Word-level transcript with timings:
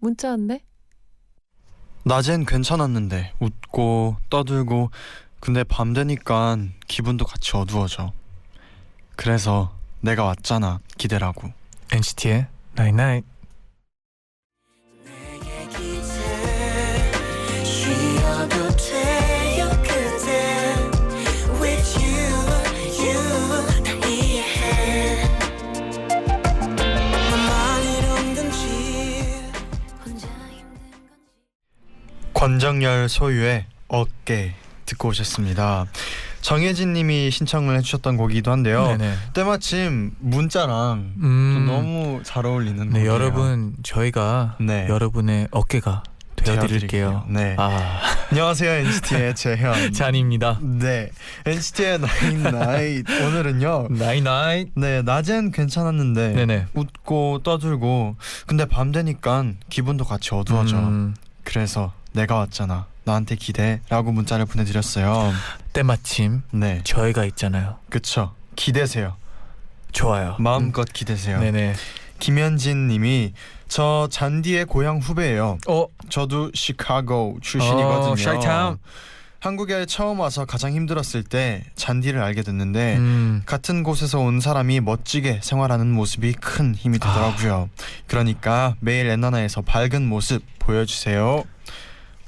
문자 0.00 0.30
왔네. 0.30 0.62
낮엔 2.04 2.46
괜찮았는데 2.46 3.34
웃고 3.40 4.16
떠들고 4.30 4.90
근데 5.40 5.64
밤 5.64 5.92
되니까 5.92 6.56
기분도 6.88 7.24
같이 7.24 7.56
어두워져. 7.56 8.12
그래서 9.16 9.76
내가 10.00 10.24
왔잖아 10.24 10.80
기대라고. 10.98 11.52
NCT의 11.92 12.46
Night 12.78 13.02
Night. 13.02 13.28
내게 13.28 13.29
권정열 32.40 33.10
소유의 33.10 33.66
어깨 33.88 34.54
듣고 34.86 35.08
오셨습니다. 35.08 35.84
정혜진 36.40 36.94
님이 36.94 37.30
신청을 37.30 37.76
해주셨던 37.76 38.16
곡이기도 38.16 38.50
한데요. 38.50 38.86
네네. 38.96 39.14
때마침 39.34 40.12
문자랑 40.20 41.16
음. 41.18 41.52
좀 41.54 41.66
너무 41.66 42.22
잘 42.24 42.46
어울리는 42.46 42.88
네. 42.88 43.04
여러분 43.04 43.74
저희가 43.82 44.56
네. 44.58 44.86
여러분의 44.88 45.48
어깨가 45.50 46.02
되어드릴게요. 46.36 47.26
네. 47.28 47.56
아 47.58 48.00
안녕하세요 48.30 48.70
NCT의 48.86 49.34
재현. 49.36 49.92
잔입니다. 49.92 50.58
네 50.62 51.10
NCT의 51.44 51.98
나인 52.00 52.42
나잇 52.42 53.04
오늘은요. 53.10 53.88
Night. 53.90 54.72
네 54.76 55.02
낮엔 55.02 55.52
괜찮았는데 55.52 56.32
네네. 56.32 56.66
웃고 56.72 57.42
떠들고 57.42 58.16
근데 58.46 58.64
밤 58.64 58.92
되니까 58.92 59.44
기분도 59.68 60.06
같이 60.06 60.34
어두워져. 60.34 60.78
음, 60.78 61.14
그래서 61.44 61.92
내가 62.12 62.36
왔잖아. 62.36 62.86
나한테 63.04 63.36
기대라고 63.36 64.12
문자를 64.12 64.46
보내드렸어요. 64.46 65.32
때마침 65.72 66.42
네, 66.52 66.80
저희가 66.84 67.24
있잖아요. 67.26 67.76
그쵸. 67.88 68.34
기대세요. 68.56 69.16
좋아요. 69.92 70.36
마음껏 70.38 70.84
기대세요. 70.84 71.38
음, 71.38 71.40
네네. 71.40 71.74
김현진님이 72.18 73.32
저 73.68 74.08
잔디의 74.10 74.66
고향 74.66 74.98
후배예요. 74.98 75.58
어 75.68 75.86
저도 76.08 76.50
시카고 76.54 77.38
출신이거든요. 77.40 78.12
어, 78.12 78.16
샤이타운. 78.16 78.78
한국에 79.40 79.86
처음 79.86 80.20
와서 80.20 80.44
가장 80.44 80.72
힘들었을 80.74 81.24
때 81.24 81.64
잔디를 81.74 82.22
알게 82.22 82.42
됐는데 82.42 82.96
음. 82.96 83.42
같은 83.46 83.82
곳에서 83.82 84.18
온 84.20 84.38
사람이 84.38 84.80
멋지게 84.80 85.40
생활하는 85.42 85.90
모습이 85.90 86.34
큰 86.34 86.74
힘이 86.74 86.98
되더라고요. 86.98 87.70
그러니까 88.06 88.74
매일 88.80 89.08
엔나나에서 89.08 89.62
밝은 89.62 90.06
모습 90.06 90.42
보여주세요. 90.58 91.44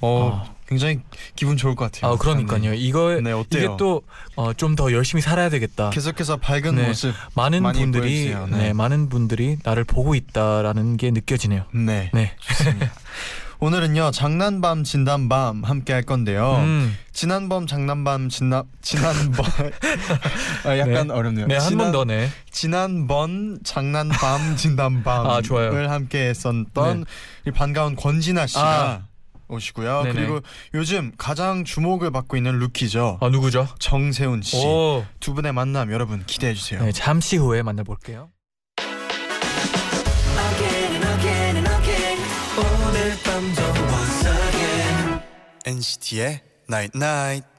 어, 0.03 0.43
아. 0.47 0.53
굉장히 0.69 1.01
기분 1.37 1.57
좋을 1.57 1.75
것 1.75 1.91
같아요. 1.91 2.13
아 2.13 2.17
그러니까요. 2.17 2.73
이거 2.75 3.21
네, 3.21 3.33
어때요? 3.33 3.77
이게 3.77 3.77
또좀 3.77 4.75
더 4.75 4.91
열심히 4.93 5.21
살아야 5.21 5.49
되겠다. 5.51 5.91
계속해서 5.91 6.39
밝은 6.39 6.75
네. 6.77 6.87
모습. 6.89 7.15
많은 7.35 7.63
분들이 7.63 7.91
보여주세요. 8.31 8.47
네. 8.51 8.57
네. 8.57 8.73
많은 8.73 9.09
분들이 9.11 9.59
나를 9.65 9.85
보고 9.85 10.15
있다라는 10.15 10.97
게 10.97 11.11
느껴지네요. 11.11 11.65
네. 11.75 12.11
네. 12.15 12.35
오늘은요 13.61 14.11
장난밤 14.11 14.83
진단밤 14.83 15.63
함께 15.63 15.93
할 15.93 16.03
건데요. 16.03 16.57
음. 16.65 16.97
지난밤 17.13 17.67
장난밤 17.69 18.29
진나 18.29 18.65
지난번 18.81 19.45
아, 20.67 20.79
약간 20.79 21.09
네. 21.09 21.13
어렵네요. 21.15 21.47
네, 21.47 21.57
한 21.59 21.77
번 21.79 21.93
더네. 21.93 22.29
지난번 22.51 23.61
장난밤 23.63 24.57
진단밤을 24.57 25.87
아. 25.89 25.93
함께 25.93 26.29
했었던 26.31 27.01
네. 27.05 27.05
이 27.47 27.53
반가운 27.53 27.95
권진아 27.95 28.47
씨가 28.49 28.63
아. 28.63 29.03
오시고요. 29.53 30.03
네네. 30.05 30.15
그리고 30.15 30.41
요즘 30.75 31.13
가장 31.17 31.65
주목을 31.65 32.11
받고 32.11 32.37
있는 32.37 32.59
루키죠. 32.59 33.19
아 33.21 33.29
누구죠? 33.29 33.69
정세훈 33.79 34.43
씨. 34.43 34.57
오. 34.65 35.05
두 35.21 35.35
분의 35.35 35.53
만남 35.53 35.93
여러분 35.93 36.25
기대해 36.27 36.55
주세요. 36.55 36.83
네, 36.83 36.93
잠시 36.93 37.37
후에 37.37 37.63
만나볼게요. 37.63 38.31
NCT의 45.65 46.41
Night 46.69 46.99
Night. 46.99 47.52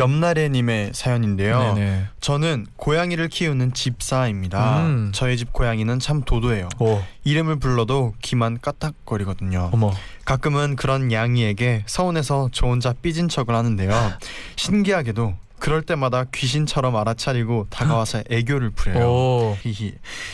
옆나래님의 0.00 0.90
사연인데요. 0.94 1.74
네네. 1.74 2.06
저는 2.20 2.66
고양이를 2.76 3.28
키우는 3.28 3.74
집사입니다. 3.74 4.80
음. 4.80 5.10
저희 5.14 5.36
집 5.36 5.52
고양이는 5.52 5.98
참 5.98 6.22
도도해요. 6.22 6.68
오. 6.78 7.02
이름을 7.24 7.58
불러도 7.58 8.14
귀만 8.22 8.58
까딱거리거든요. 8.60 9.70
어머. 9.72 9.92
가끔은 10.24 10.76
그런 10.76 11.12
양이에게 11.12 11.84
서운해서 11.86 12.48
저 12.52 12.66
혼자 12.66 12.94
삐진 12.94 13.28
척을 13.28 13.54
하는데요. 13.54 13.90
신기하게도 14.56 15.34
그럴 15.58 15.82
때마다 15.82 16.24
귀신처럼 16.24 16.96
알아차리고 16.96 17.66
다가와서 17.68 18.22
애교를 18.30 18.70
부려요. 18.70 19.06
오. 19.06 19.56
히히. 19.60 19.92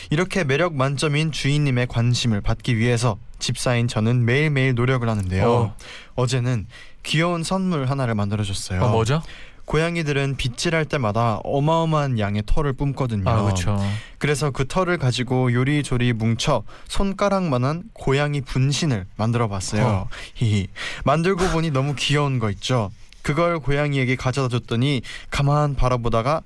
이렇게 0.09 0.45
매력 0.45 0.73
만점인 0.75 1.33
주인님의 1.33 1.87
관심을 1.87 2.39
받기 2.39 2.77
위해서 2.77 3.17
집사인 3.37 3.89
저는 3.89 4.23
매일매일 4.23 4.73
노력을 4.73 5.07
하는데요. 5.07 5.51
어. 5.51 5.75
어제는 6.15 6.67
귀여운 7.03 7.43
선물 7.43 7.85
하나를 7.85 8.15
만들어줬어요. 8.15 8.83
아 8.83 8.87
뭐죠? 8.89 9.21
고양이들은 9.67 10.37
빗질할 10.37 10.85
때마다 10.85 11.41
어마어마한 11.43 12.19
양의 12.19 12.43
털을 12.45 12.71
뿜거든요. 12.71 13.29
아 13.29 13.43
그렇죠. 13.43 13.77
그래서 14.17 14.49
그 14.49 14.65
털을 14.65 14.97
가지고 14.97 15.51
요리조리 15.51 16.13
뭉쳐 16.13 16.63
손가락만한 16.87 17.83
고양이 17.91 18.39
분신을 18.39 19.05
만들어 19.17 19.49
봤어요. 19.49 19.85
어. 19.85 20.09
만들고 21.03 21.49
보니 21.49 21.71
너무 21.71 21.95
귀여운 21.95 22.39
거 22.39 22.49
있죠. 22.51 22.91
그걸 23.23 23.59
고양이에게 23.59 24.15
가져다 24.15 24.47
줬더니 24.47 25.01
가만 25.29 25.75
바라보다가 25.75 26.43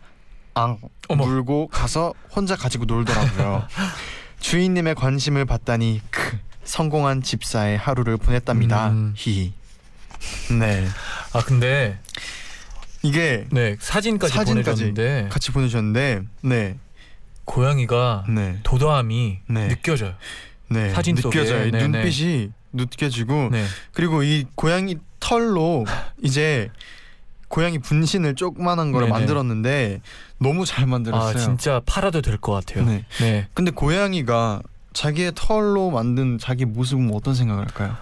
앙 0.55 0.79
어머. 1.07 1.23
물고 1.23 1.67
가서 1.67 2.15
혼자 2.35 2.55
가지고 2.55 2.85
놀더라고요. 2.85 3.67
주인님의 4.41 4.95
관심을 4.95 5.45
받다니 5.45 6.01
크 6.09 6.39
성공한 6.63 7.21
집사의 7.21 7.77
하루를 7.77 8.17
보냈답니다. 8.17 8.89
음. 8.89 9.13
히히. 9.15 9.53
네. 10.59 10.87
아 11.33 11.43
근데 11.43 11.99
이게 13.03 13.45
네 13.51 13.77
사진까지, 13.79 14.33
사진까지 14.33 14.63
보내줬는데 14.83 15.29
같이 15.31 15.51
보내주셨는데 15.51 16.23
네. 16.41 16.77
고양이가 17.45 18.25
네. 18.29 18.59
도도함이 18.63 19.39
네. 19.47 19.67
느껴져요. 19.69 20.13
네. 20.69 20.89
사진 20.91 21.15
속에. 21.15 21.39
느껴져요. 21.39 21.67
이 21.67 21.71
네, 21.71 21.79
네. 21.79 21.87
눈빛이 21.87 22.51
느껴지고 22.73 23.49
네. 23.51 23.65
그리고 23.93 24.23
이 24.23 24.45
고양이 24.55 24.97
털로 25.19 25.85
이제 26.21 26.69
고양이 27.47 27.79
분신을 27.79 28.35
조그만한 28.35 28.91
걸 28.93 29.01
네네. 29.01 29.11
만들었는데 29.11 30.01
너무 30.37 30.65
잘 30.65 30.85
만들었어요. 30.87 31.29
아 31.29 31.33
진짜 31.37 31.81
팔아도 31.85 32.21
될 32.21 32.37
것 32.37 32.53
같아요. 32.53 32.85
네. 32.85 33.03
네. 33.19 33.47
근데 33.53 33.71
고양이가 33.71 34.61
자기의 34.93 35.33
털로 35.35 35.89
만든 35.91 36.37
자기 36.37 36.65
모습은 36.65 37.11
어떤 37.13 37.33
생각을 37.35 37.63
할까요? 37.65 37.97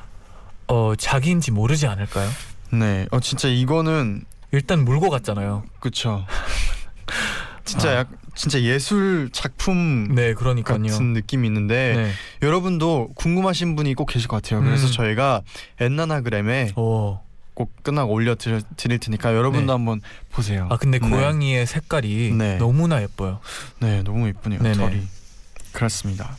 어 0.68 0.94
자기인지 0.96 1.52
모르지 1.52 1.88
않을까요? 1.88 2.30
네. 2.72 3.08
어 3.10 3.20
진짜 3.20 3.48
이거는 3.48 4.24
일단 4.52 4.84
물고 4.84 5.10
갔잖아요. 5.10 5.64
그쵸. 5.80 6.26
진짜 7.66 7.90
아. 7.90 7.96
약 7.98 8.10
진짜 8.36 8.62
예술 8.62 9.30
작품 9.32 10.16
네, 10.16 10.34
그러니까요. 10.34 10.82
같은 10.82 11.14
느낌이 11.14 11.48
있는데 11.48 11.94
네. 11.96 12.12
여러분도 12.42 13.10
궁금하신 13.16 13.76
분이 13.76 13.94
꼭 13.96 14.06
계실 14.06 14.28
것 14.28 14.42
같아요. 14.42 14.62
그래서 14.62 14.88
음. 14.88 14.92
저희가 14.92 15.42
엔나나그램에 15.80 16.72
오. 16.76 17.20
꼭 17.54 17.84
끝나고 17.84 18.14
올려 18.14 18.36
드릴, 18.36 18.62
드릴 18.78 19.00
테니까 19.00 19.36
여러분도 19.36 19.66
네. 19.66 19.72
한번 19.74 20.02
보세요. 20.32 20.68
아 20.72 20.78
근데 20.78 21.00
네. 21.00 21.10
고양이의 21.10 21.68
색깔이 21.68 22.32
네. 22.32 22.56
너무나 22.58 23.02
예뻐요. 23.02 23.40
네, 23.80 24.02
너무 24.04 24.28
예쁘네요. 24.30 24.62
네네. 24.62 24.78
털이. 24.78 25.02
그렇습니다. 25.74 26.38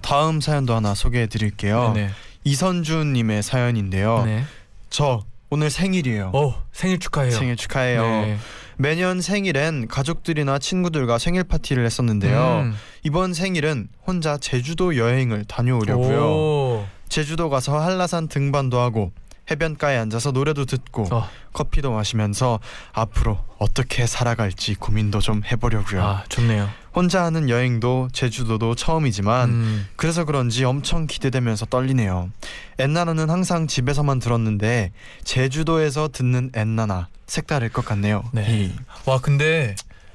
다음 0.00 0.40
사연도 0.40 0.74
하나 0.74 0.94
소개해 0.94 1.26
드릴게요. 1.26 1.92
네. 1.94 2.10
이선준 2.44 3.12
님의 3.12 3.42
사연인데요. 3.42 4.24
네. 4.24 4.44
저 4.88 5.22
오늘 5.50 5.68
생일이에요. 5.68 6.30
어 6.32 6.62
생일 6.72 6.98
축하해요. 6.98 7.32
생일 7.32 7.56
축하해요. 7.56 8.02
네. 8.02 8.38
매년 8.76 9.20
생일엔 9.20 9.88
가족들이나 9.88 10.58
친구들과 10.58 11.18
생일 11.18 11.44
파티를 11.44 11.84
했었는데요. 11.84 12.62
음. 12.64 12.74
이번 13.02 13.34
생일은 13.34 13.88
혼자 14.06 14.38
제주도 14.38 14.96
여행을 14.96 15.44
다녀오려고요. 15.44 16.22
오. 16.24 16.86
제주도 17.08 17.50
가서 17.50 17.78
한라산 17.78 18.28
등반도 18.28 18.78
하고 18.78 19.12
해변가에 19.50 19.96
앉아서 19.98 20.30
노래도 20.30 20.64
듣고 20.64 21.06
어. 21.10 21.28
커피도 21.52 21.92
마시면서 21.92 22.60
앞으로 22.92 23.38
어떻게 23.58 24.06
살아갈지 24.06 24.74
고민도 24.74 25.20
좀 25.20 25.42
해보려고요. 25.44 26.02
아 26.02 26.24
좋네요. 26.28 26.68
혼자 26.94 27.24
하는 27.24 27.48
여행도 27.48 28.08
제주도도 28.12 28.74
처음이지만 28.74 29.48
음. 29.50 29.88
그래서 29.96 30.24
그런지 30.24 30.64
엄청 30.64 31.06
기대되면서 31.06 31.66
떨리네요. 31.66 32.30
엔나나는 32.78 33.30
항상 33.30 33.66
집에서만 33.66 34.18
들었는데 34.18 34.92
제주도에서 35.24 36.08
듣는 36.08 36.50
엔나나 36.54 37.08
색다를 37.26 37.68
것 37.68 37.84
같네요. 37.84 38.24
네. 38.32 38.46
이. 38.48 38.72
와 39.06 39.18
근데 39.20 39.74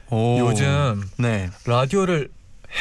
오. 0.09 0.37
요즘 0.39 1.03
네 1.17 1.49
라디오를 1.65 2.29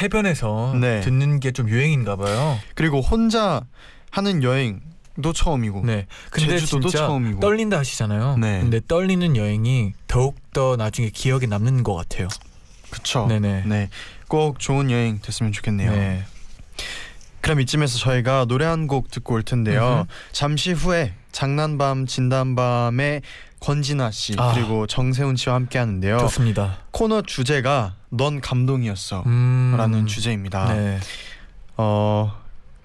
해변에서 0.03 0.77
네. 0.81 1.01
듣는 1.01 1.39
게 1.41 1.53
좀 1.53 1.69
유행인가 1.69 2.17
봐요. 2.17 2.59
그리고 2.75 3.01
혼자 3.01 3.63
하는 4.11 4.43
여행 4.43 4.81
도 5.23 5.33
처음이고 5.33 5.83
네. 5.85 6.07
근데 6.31 6.59
제주도도 6.59 6.89
진짜 6.89 7.07
처음이고. 7.07 7.41
떨린다 7.41 7.79
하시잖아요. 7.79 8.37
네. 8.39 8.61
근데 8.61 8.81
떨리는 8.87 9.37
여행이 9.37 9.93
더욱 10.09 10.37
더 10.53 10.77
나중에 10.77 11.11
기억에 11.11 11.47
남는 11.47 11.83
것 11.85 11.95
같아요. 11.95 12.29
그쵸. 12.91 13.27
네네. 13.29 13.63
네. 13.67 13.91
꼭 14.29 14.59
좋은 14.59 14.91
여행 14.91 15.21
됐으면 15.21 15.53
좋겠네요. 15.53 15.91
네. 15.93 16.25
그럼 17.41 17.61
이쯤에서 17.61 17.99
저희가 17.99 18.47
노래 18.47 18.65
한 18.65 18.87
곡 18.89 19.11
듣고 19.11 19.35
올 19.35 19.43
텐데요. 19.43 20.07
음흠. 20.09 20.09
잠시 20.33 20.73
후에 20.73 21.13
장난밤 21.33 22.07
진단밤의 22.07 23.23
권진아 23.61 24.11
씨 24.11 24.35
아. 24.39 24.53
그리고 24.55 24.87
정세훈 24.87 25.37
씨와 25.37 25.55
함께 25.55 25.79
하는데요. 25.79 26.19
좋습니다. 26.19 26.79
코너 26.91 27.23
주제가 27.23 27.95
넌 28.11 28.41
감동이었어 28.41 29.23
음. 29.27 29.75
라는 29.77 30.07
주제입니다. 30.07 30.73
네. 30.75 30.99
어 31.77 32.33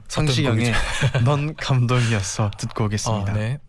성시경의 0.09 0.73
넌 1.23 1.55
감동이었어 1.55 2.51
듣고 2.57 2.85
오겠습니다. 2.85 3.31
아, 3.31 3.35
네. 3.35 3.59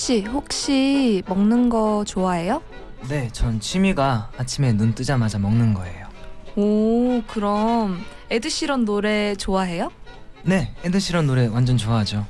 씨 0.00 0.22
혹시 0.22 1.22
먹는 1.28 1.68
거 1.68 2.04
좋아해요? 2.06 2.62
네, 3.10 3.28
전 3.32 3.60
취미가 3.60 4.30
아침에 4.38 4.72
눈 4.72 4.94
뜨자마자 4.94 5.38
먹는 5.38 5.74
거예요. 5.74 6.06
오 6.56 7.22
그럼 7.26 8.02
에드시런 8.30 8.86
노래 8.86 9.34
좋아해요? 9.34 9.90
네, 10.42 10.74
에드시런 10.84 11.26
노래 11.26 11.46
완전 11.48 11.76
좋아하죠. 11.76 12.26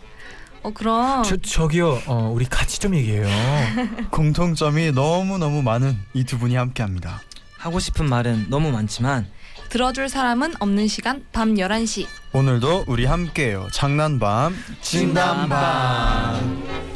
어 0.65 0.71
그럼 0.75 1.23
저 1.23 1.37
저기요. 1.37 2.01
어, 2.09 2.33
우리 2.35 2.45
같이 2.45 2.81
좀 2.81 2.97
얘기해요. 2.97 3.29
공통점이 4.11 4.91
너무 4.91 5.39
너무 5.39 5.63
많은 5.63 5.97
이 6.13 6.25
두 6.25 6.41
분이 6.41 6.57
함께합니다. 6.57 7.23
하고 7.57 7.79
싶은 7.79 8.09
말은 8.09 8.47
너무 8.51 8.73
많지만 8.73 9.29
들어줄 9.69 10.09
사람은 10.09 10.55
없는 10.59 10.89
시간 10.89 11.25
밤 11.33 11.55
11시 11.55 12.07
오늘도 12.33 12.87
우리 12.89 13.07
함께해요. 13.07 13.69
장난밤 13.73 14.57
진단밤. 14.81 16.90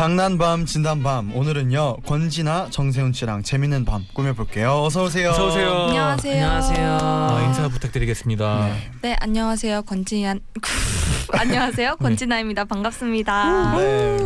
장난밤 0.00 0.64
진단밤 0.64 1.36
오늘은요 1.36 1.98
권진아 2.06 2.68
정세훈 2.70 3.12
씨랑 3.12 3.42
재밌는 3.42 3.84
밤 3.84 4.06
꾸며볼게요. 4.14 4.84
어서 4.84 5.04
오세요. 5.04 5.28
어서 5.28 5.48
오세요. 5.48 5.72
안녕하세요 5.88 6.32
안녕하세요. 6.32 6.98
아, 7.02 7.42
인사 7.46 7.68
부탁드리겠습니다. 7.68 8.68
네. 8.68 8.90
네 9.02 9.16
안녕하세요 9.20 9.82
권진아 9.82 10.36
안녕하세요 11.38 11.96
권진아입니다 11.96 12.64
반갑습니다 12.64 13.76
네. 13.76 14.18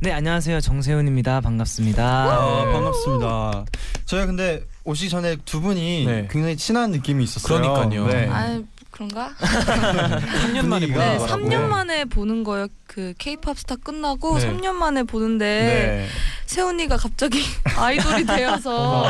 네, 0.00 0.12
안녕하세요. 0.12 0.60
정세훈입니다. 0.60 1.40
반갑습니다. 1.40 2.04
아, 2.04 2.64
네. 2.64 2.72
반갑습니다. 2.72 3.64
저희 4.06 4.26
근데 4.26 4.62
오시기 4.84 5.10
전에 5.10 5.36
두 5.44 5.60
분이 5.60 6.06
네. 6.06 6.28
굉장히 6.30 6.56
친한 6.56 6.92
느낌이 6.92 7.24
있었어요. 7.24 7.60
그러니까요. 7.60 8.06
네. 8.06 8.28
아 8.30 8.62
그런가? 8.98 9.30
3년 9.38 10.66
만에 10.66 10.86
네 10.86 10.92
보는 10.92 11.18
거라고. 11.18 11.26
3년 11.48 11.60
만에 11.68 12.04
보는 12.04 12.42
거예요 12.42 12.66
그 12.88 13.14
케이팝 13.18 13.56
스타 13.56 13.76
끝나고 13.76 14.38
네. 14.38 14.48
3년 14.50 14.72
만에 14.72 15.04
보는데 15.04 15.44
네. 15.46 16.08
세훈이가 16.46 16.96
갑자기 16.96 17.40
아이돌이 17.78 18.26
되어서 18.26 18.76
어머. 19.02 19.08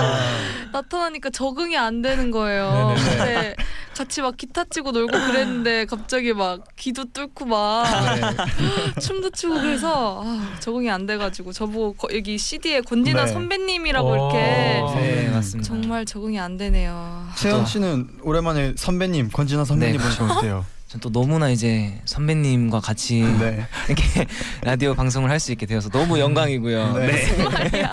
나타나니까 0.72 1.30
적응이 1.30 1.78
안 1.78 2.02
되는 2.02 2.30
거예요. 2.30 2.94
네네네. 2.96 3.16
근데 3.16 3.54
같이 3.98 4.22
막 4.22 4.36
기타 4.36 4.62
치고 4.62 4.92
놀고 4.92 5.10
그랬는데 5.10 5.84
갑자기 5.86 6.32
막 6.32 6.62
귀도 6.76 7.04
뚫고 7.12 7.46
막 7.46 7.82
네. 8.14 8.20
춤도 9.02 9.30
추고 9.30 9.56
그래서 9.56 10.22
아, 10.24 10.54
적응이 10.60 10.88
안 10.88 11.04
돼가지고 11.04 11.52
저보고 11.52 11.94
거- 11.94 12.08
여기 12.14 12.38
CD에 12.38 12.80
권진아 12.82 13.24
네. 13.24 13.32
선배님이라고 13.32 14.08
어. 14.08 14.14
이렇게 14.14 15.00
네, 15.00 15.28
맞습니다. 15.30 15.66
정말 15.68 16.04
적응이 16.04 16.38
안 16.38 16.56
되네요. 16.56 17.26
세현 17.34 17.66
씨는 17.66 18.18
오랜만에 18.22 18.74
선배님 18.76 19.30
권진아 19.32 19.64
선배님 19.64 19.98
네, 20.00 20.04
보니까 20.16 20.36
어때요? 20.38 20.64
전 20.88 20.98
또 21.02 21.10
너무나 21.12 21.50
이제 21.50 22.00
선배님과 22.06 22.80
같이 22.80 23.20
네. 23.22 23.66
이렇게 23.88 24.26
라디오 24.62 24.94
방송을 24.94 25.30
할 25.30 25.38
수 25.38 25.52
있게 25.52 25.66
되어서 25.66 25.90
너무 25.90 26.18
영광이고요. 26.18 26.92
네. 26.94 27.06
네. 27.06 27.88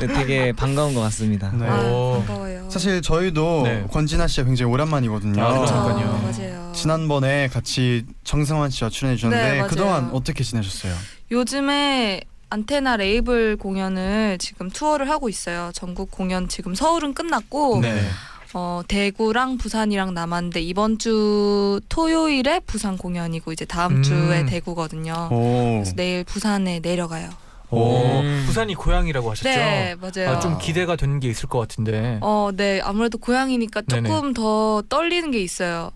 네, 0.00 0.06
되게 0.08 0.52
반가운 0.52 0.94
것 0.94 1.00
같습니다. 1.02 1.50
네. 1.52 1.66
아 1.68 1.82
오. 1.84 2.22
반가워요. 2.26 2.68
사실 2.70 3.00
저희도 3.02 3.62
네. 3.64 3.84
권진아 3.92 4.26
씨가 4.26 4.44
굉장히 4.46 4.72
오랜만이거든요. 4.72 5.42
아, 5.42 5.48
그러니까요. 5.64 6.22
맞아요. 6.22 6.72
지난번에 6.74 7.48
같이 7.48 8.04
정승환 8.24 8.70
씨와 8.70 8.90
출연해 8.90 9.16
주셨는데 9.16 9.60
네. 9.62 9.66
그동안 9.68 10.10
어떻게 10.12 10.42
지내셨어요? 10.42 10.92
요즘에 11.30 12.22
안테나 12.50 12.96
레이블 12.96 13.56
공연을 13.58 14.38
지금 14.38 14.70
투어를 14.70 15.08
하고 15.10 15.28
있어요. 15.28 15.70
전국 15.74 16.10
공연 16.10 16.48
지금 16.48 16.74
서울은 16.74 17.12
끝났고 17.14 17.80
네. 17.82 18.02
어, 18.58 18.80
대구랑 18.88 19.58
부산이랑 19.58 20.14
남았는데 20.14 20.62
이번 20.62 20.98
주 20.98 21.78
토요일에 21.90 22.60
부산 22.60 22.96
공연이고 22.96 23.52
이제 23.52 23.66
다음 23.66 23.96
음. 23.96 24.02
주에 24.02 24.46
대구거든요. 24.46 25.28
오. 25.30 25.80
그래서 25.82 25.92
내일 25.94 26.24
부산에 26.24 26.80
내려가요. 26.80 27.28
오, 27.70 28.20
음. 28.20 28.44
부산이 28.46 28.74
고향이라고 28.74 29.30
하셨죠? 29.32 29.46
네, 29.50 29.94
맞아요. 29.96 30.30
아, 30.30 30.40
좀 30.40 30.56
기대가 30.56 30.96
되는 30.96 31.20
게 31.20 31.28
있을 31.28 31.50
것 31.50 31.58
같은데. 31.58 32.18
어, 32.22 32.48
네. 32.56 32.80
아무래도 32.82 33.18
고향이니까 33.18 33.82
네네. 33.82 34.08
조금 34.08 34.32
더 34.32 34.82
떨리는 34.88 35.30
게 35.32 35.40
있어요. 35.42 35.90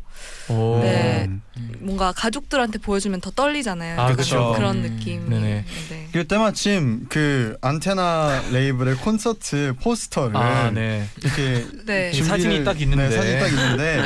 오. 0.50 0.80
네. 0.82 1.30
음. 1.68 1.74
뭔가 1.80 2.12
가족들한테 2.12 2.78
보여주면 2.78 3.20
더 3.20 3.30
떨리잖아요. 3.30 4.00
아, 4.00 4.14
그쵸. 4.14 4.52
그런 4.56 4.76
음. 4.76 4.82
느낌. 4.82 5.28
네네. 5.28 5.64
네. 5.88 6.08
그리고 6.12 6.28
때마침 6.28 7.06
그 7.08 7.56
안테나 7.60 8.42
레이블의 8.52 8.96
콘서트 8.96 9.74
포스터를 9.80 10.36
아, 10.36 10.70
네. 10.70 11.06
이렇게 11.22 11.66
네. 11.86 12.10
이 12.12 12.22
사진이 12.22 12.64
딱 12.64 12.80
있는데. 12.80 13.08
네, 13.08 13.16
사진이 13.16 13.38
딱 13.40 13.46
있는데 13.48 14.02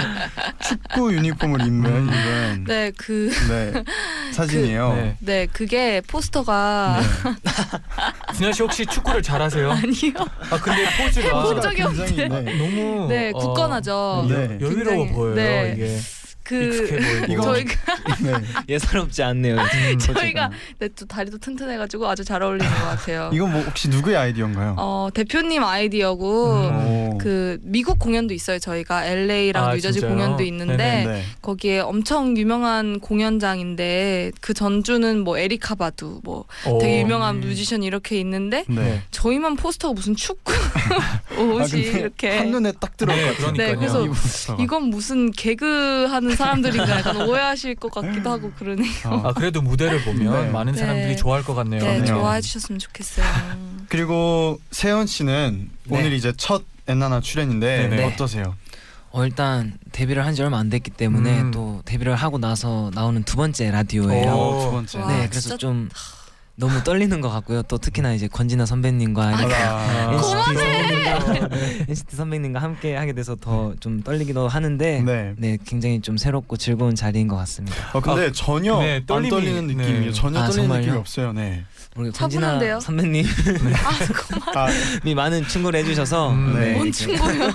축구 0.63 1.13
유니폼을 1.15 1.61
입는 1.67 1.91
음. 1.91 2.11
이런 2.13 2.65
네, 2.65 2.93
그 2.97 3.31
네, 3.49 3.85
사진이에요. 4.33 4.95
네. 4.95 5.17
네, 5.21 5.47
그게 5.53 6.01
포스터가 6.07 7.01
진아 8.37 8.53
씨 8.53 8.63
혹시 8.63 8.87
축구를 8.87 9.23
잘하세요? 9.23 9.71
아니요. 9.71 10.13
아, 10.51 10.61
근데 10.61 10.85
포즈가 10.97 11.43
본 11.43 11.61
적이. 11.61 11.83
네. 12.29 12.29
너무 12.29 13.07
네, 13.09 13.33
어, 13.35 13.39
굳건하죠. 13.39 14.27
네. 14.29 14.59
여유로워 14.61 15.07
보여요. 15.09 15.35
네. 15.35 15.75
이게 15.77 15.99
그 16.45 16.55
익숙해 16.67 16.97
보이고. 17.27 17.33
이거- 17.33 17.43
저희가 17.55 17.73
네. 18.23 18.33
예사롭지 18.69 19.23
않네요. 19.23 19.57
음, 19.57 19.99
저희가 19.99 20.51
네, 20.79 20.89
또 20.95 21.07
다리도 21.07 21.39
튼튼해가지고 21.39 22.07
아주 22.09 22.25
잘 22.25 22.43
어울리는 22.43 22.71
것 22.71 22.81
같아요. 22.85 23.31
이건 23.35 23.53
뭐 23.53 23.63
혹시 23.63 23.89
누구의 23.89 24.17
아이디어인가요? 24.17 24.75
어 24.79 25.09
대표님 25.15 25.65
아이디어고 25.65 26.55
음. 26.55 26.75
오. 27.15 27.19
그 27.19 27.59
미국 27.63 27.99
공연도 27.99 28.35
있어요. 28.35 28.59
저희가 28.59 29.07
LA랑 29.07 29.65
아, 29.71 29.75
뉴저지 29.75 30.01
진짜요? 30.01 30.11
공연도 30.15 30.43
있는데 30.45 30.77
네네. 30.77 31.07
네. 31.07 31.23
거기에 31.43 31.81
엄청 31.81 32.37
유명한 32.37 33.01
공연장인데 33.01 34.33
그 34.41 34.53
전주는 34.55 35.21
뭐 35.21 35.39
에리카 35.39 35.75
바두 35.75 36.21
뭐 36.25 36.45
오. 36.67 36.79
되게 36.79 37.01
유명한 37.01 37.41
뮤지션 37.41 37.83
이렇게 37.83 38.19
있는데 38.21 38.65
네. 38.69 39.03
저희만 39.11 39.57
포스터가 39.57 39.95
무슨 39.95 40.15
축구 40.15 40.53
아, 41.37 41.41
옷이 41.41 41.83
근데 41.85 41.99
이렇게 42.01 42.37
한 42.37 42.51
눈에 42.51 42.73
딱 42.81 42.97
들어올 42.97 43.19
네, 43.19 43.27
것 43.29 43.37
같아요. 43.37 43.53
그러니까요. 43.53 43.69
네, 43.73 44.09
그래서. 44.09 44.57
이건 44.61 44.85
무슨 44.85 45.31
개그 45.33 46.07
하는 46.11 46.34
사람들인가 46.37 46.99
약간 46.99 47.17
오해하실 47.29 47.75
것 47.77 47.91
같기도 47.93 48.31
하고 48.31 48.51
그러네요. 48.53 48.91
아 49.05 49.33
그래도 49.33 49.63
무대를 49.63 50.03
보면 50.05 50.47
네. 50.47 50.51
많은 50.51 50.73
네. 50.73 50.79
사람들이 50.81 51.17
좋아할 51.17 51.43
것 51.45 51.55
같네요. 51.55 51.83
네. 51.83 52.05
좋아해 52.05 52.41
주셨으면 52.41 52.79
좋겠어요. 52.79 53.27
그리고 53.89 54.61
세연 54.71 55.07
씨는 55.07 55.71
네. 55.85 55.99
오늘 55.99 56.13
이제 56.13 56.33
첫 56.37 56.63
엔나나 56.87 57.21
출연인데 57.21 57.89
네네. 57.89 58.05
어떠세요? 58.05 58.55
어, 59.11 59.25
일단 59.25 59.75
데뷔를 59.93 60.27
한 60.27 60.35
지 60.35 60.43
얼마 60.43 60.59
안 60.59 60.69
됐기 60.71 60.91
때문에 60.91 61.41
음. 61.43 61.51
또 61.53 61.81
데뷔를 61.85 62.17
하고 62.17 62.39
나서 62.39 62.91
나오는 62.95 63.23
두 63.23 63.37
번째 63.37 63.71
라디오예요. 63.71 64.33
오. 64.33 64.61
두 64.65 64.71
번째. 64.73 64.99
와, 64.99 65.07
네, 65.09 65.29
그래서 65.29 65.41
진짜- 65.41 65.57
좀 65.57 65.89
너무 66.57 66.85
떨리는 66.85 67.21
것 67.21 67.31
같고요. 67.31 67.63
또 67.65 67.79
특히나 67.79 68.13
이제 68.13 68.29
권진아 68.29 68.65
선배님과 68.67 69.41
이렇게 69.41 69.55
아, 69.55 70.13
NCT, 70.13 71.85
NCT 71.89 72.17
선배님과 72.17 72.61
함께 72.63 72.95
하게 72.95 73.13
돼서 73.13 73.35
더 73.35 73.75
좀 73.81 74.03
떨리기도 74.03 74.47
하는데 74.47 75.01
네. 75.03 75.35
네. 75.37 75.59
굉장히 75.67 76.01
좀 76.01 76.17
새롭고 76.17 76.57
즐거운 76.57 76.95
자리인 76.95 77.27
것 77.27 77.35
같습니다. 77.37 77.77
어 77.93 78.01
근데 78.01 78.31
전혀 78.31 78.79
네, 78.79 78.95
안 78.97 79.07
떨림이- 79.07 79.31
떨리는 79.31 79.67
네. 79.67 79.75
느낌이에요. 79.75 80.13
전혀 80.13 80.39
아, 80.39 80.43
떨리는 80.47 80.63
정말요? 80.69 80.81
느낌이 80.83 80.97
없어요. 80.99 81.33
네. 81.33 81.65
차분한데요? 82.13 82.81
선배님이 82.81 83.25
아, 84.55 84.69
많은 85.15 85.47
충고를 85.47 85.81
해주셔서 85.81 86.31
음, 86.31 86.55
네. 86.59 86.73
뭔 86.73 86.89
이렇게 86.89 86.91
친구예요? 86.91 87.51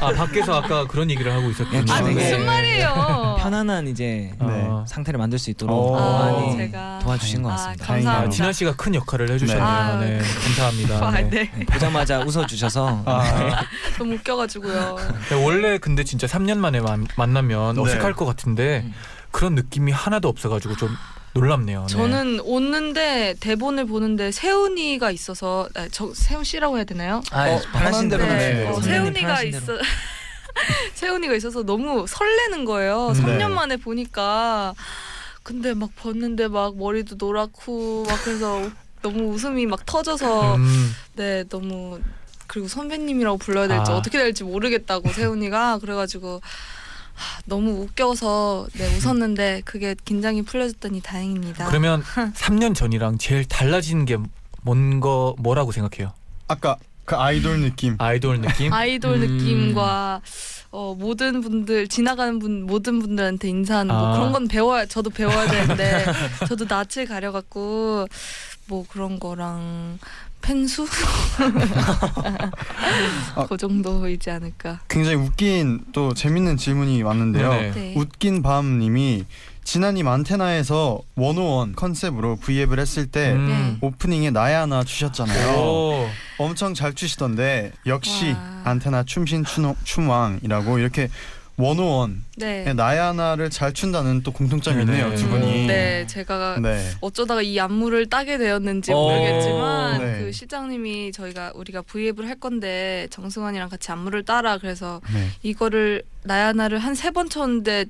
아 0.00 0.12
밖에서 0.12 0.54
아까 0.56 0.86
그런 0.86 1.08
얘기를 1.10 1.32
하고 1.32 1.48
있었군요. 1.50 1.84
아, 1.88 1.96
아, 1.96 2.02
무슨 2.02 2.44
말이에요? 2.44 3.36
편안한 3.38 3.86
이제 3.86 4.32
네. 4.40 4.68
상태를 4.86 5.18
만들 5.18 5.38
수 5.38 5.50
있도록 5.50 5.92
오. 5.92 5.96
아, 5.96 6.32
많이 6.32 6.56
제가 6.56 6.98
도와주신 7.02 7.42
것 7.42 7.50
아, 7.50 7.56
같습니다. 7.56 7.84
아, 7.84 7.86
감사합니다. 7.86 8.30
진아 8.30 8.52
씨가 8.52 8.74
큰 8.76 8.94
역할을 8.96 9.30
해주셨네요. 9.30 9.64
아, 9.64 9.96
네, 10.00 10.18
감사합니다. 10.18 11.06
아, 11.06 11.10
네. 11.12 11.22
네. 11.30 11.50
네, 11.54 11.64
보자마자 11.66 12.18
웃어주셔서 12.20 13.02
아, 13.06 13.64
너무 13.96 14.14
웃겨가지고요. 14.14 14.96
네, 15.30 15.44
원래 15.44 15.78
근데 15.78 16.02
진짜 16.02 16.26
3년 16.26 16.58
만에 16.58 16.80
만, 16.80 17.06
만나면 17.16 17.76
네. 17.76 17.80
어색할 17.80 18.14
것 18.14 18.24
같은데 18.24 18.82
음. 18.84 18.94
그런 19.30 19.54
느낌이 19.54 19.92
하나도 19.92 20.28
없어가지고 20.28 20.76
좀 20.76 20.96
놀랍네요. 21.34 21.80
네. 21.82 21.86
저는 21.88 22.40
오는데 22.40 23.34
대본을 23.40 23.86
보는데 23.86 24.30
세훈이가 24.30 25.10
있어서 25.10 25.68
아, 25.74 25.88
저 25.90 26.12
세훈 26.14 26.44
씨라고 26.44 26.76
해야 26.76 26.84
되나요? 26.84 27.22
아, 27.32 27.50
어, 27.50 27.60
편하신 27.72 28.08
대로 28.08 28.24
네, 28.24 28.54
네. 28.54 28.66
어, 28.68 28.80
세훈이가. 28.80 29.42
있어. 29.42 29.72
세훈이가 30.94 31.34
있어서 31.34 31.64
너무 31.64 32.06
설레는 32.08 32.64
거예요. 32.64 33.08
음, 33.08 33.14
3년 33.14 33.38
네. 33.38 33.48
만에 33.48 33.76
보니까 33.76 34.74
근데 35.42 35.74
막 35.74 35.90
봤는데 35.96 36.46
막 36.48 36.76
머리도 36.76 37.16
노랗고 37.18 38.04
막 38.08 38.20
그래서 38.22 38.70
너무 39.02 39.34
웃음이 39.34 39.66
막 39.66 39.84
터져서 39.84 40.54
음, 40.54 40.94
네 41.16 41.44
너무 41.48 42.00
그리고 42.46 42.68
선배님이라고 42.68 43.38
불러야 43.38 43.66
될지 43.66 43.90
아. 43.90 43.96
어떻게 43.96 44.18
될지 44.18 44.44
모르겠다고 44.44 45.10
세훈이가 45.10 45.78
그래가지고 45.78 46.40
하, 47.14 47.40
너무 47.46 47.70
웃겨서 47.82 48.66
네 48.74 48.96
웃었는데 48.96 49.62
그게 49.64 49.94
긴장이 50.04 50.42
풀려졌더니 50.42 51.00
다행입니다. 51.00 51.66
그러면 51.66 52.02
3년 52.34 52.74
전이랑 52.74 53.18
제일 53.18 53.44
달라진 53.44 54.04
게 54.04 54.18
뭔거 54.62 55.34
뭐라고 55.38 55.72
생각해요? 55.72 56.12
아까 56.48 56.76
그 57.04 57.16
아이돌 57.16 57.60
느낌. 57.60 57.96
아이돌 57.98 58.40
느낌? 58.40 58.72
아이돌 58.72 59.16
음. 59.16 59.20
느낌과 59.20 60.20
어, 60.70 60.96
모든 60.98 61.40
분들 61.40 61.86
지나가는 61.88 62.38
분 62.38 62.66
모든 62.66 62.98
분들한테 62.98 63.48
인사하는 63.48 63.94
뭐 63.94 64.08
아. 64.08 64.12
그런 64.16 64.32
건 64.32 64.48
배워야 64.48 64.86
저도 64.86 65.10
배워야 65.10 65.46
되는데 65.48 66.04
저도 66.48 66.64
낯을 66.68 67.06
가려갖고 67.06 68.08
뭐 68.66 68.84
그런 68.88 69.20
거랑 69.20 69.98
펜수 70.44 70.86
아. 73.34 73.46
그 73.48 73.56
정도이지 73.56 74.30
않을까. 74.30 74.80
굉장히 74.88 75.16
웃긴 75.16 75.80
또 75.92 76.12
재밌는 76.12 76.58
질문이 76.58 77.02
왔는데요. 77.02 77.48
네네. 77.50 77.70
네. 77.72 77.94
웃긴 77.96 78.42
밤님이 78.42 79.24
진아님 79.64 80.06
안테나에서 80.06 81.00
원오원 81.16 81.74
컨셉으로 81.74 82.36
V앱을 82.36 82.78
했을 82.78 83.06
때 83.06 83.32
음. 83.32 83.78
오프닝에 83.80 84.30
나야 84.30 84.62
하나 84.62 84.84
주셨잖아요. 84.84 85.56
오. 85.58 86.06
엄청 86.36 86.74
잘 86.74 86.92
추시던데 86.92 87.72
역시 87.86 88.32
와. 88.32 88.60
안테나 88.64 89.04
춤신 89.04 89.44
춘, 89.44 89.74
춤왕이라고 89.84 90.78
이렇게 90.78 91.08
원오원의 91.56 92.16
네. 92.36 92.72
나야 92.74 93.08
하나를 93.08 93.48
잘 93.48 93.72
춘다는 93.72 94.22
또 94.22 94.32
공통점이 94.32 94.80
있네요 94.82 95.04
네네. 95.10 95.16
두 95.16 95.28
분이. 95.28 95.66
네, 95.66 96.06
제가 96.08 96.58
네. 96.60 96.90
어쩌다가 97.00 97.42
이 97.42 97.58
안무를 97.60 98.06
따게 98.08 98.38
되었는지 98.38 98.92
오. 98.92 98.96
모르겠지만 99.08 99.98
네. 100.00 100.18
그 100.20 100.32
실장님이 100.32 101.12
저희가 101.12 101.52
우리가 101.54 101.82
V앱을 101.82 102.26
할 102.28 102.40
건데 102.40 103.06
정승환이랑 103.10 103.68
같이 103.68 103.92
안무를 103.92 104.24
따라 104.24 104.58
그래서 104.58 105.00
네. 105.12 105.28
이거를 105.42 106.02
나야나를 106.24 106.78
한 106.78 106.94
세 106.94 107.10
번 107.12 107.28
쳤는데 107.28 107.84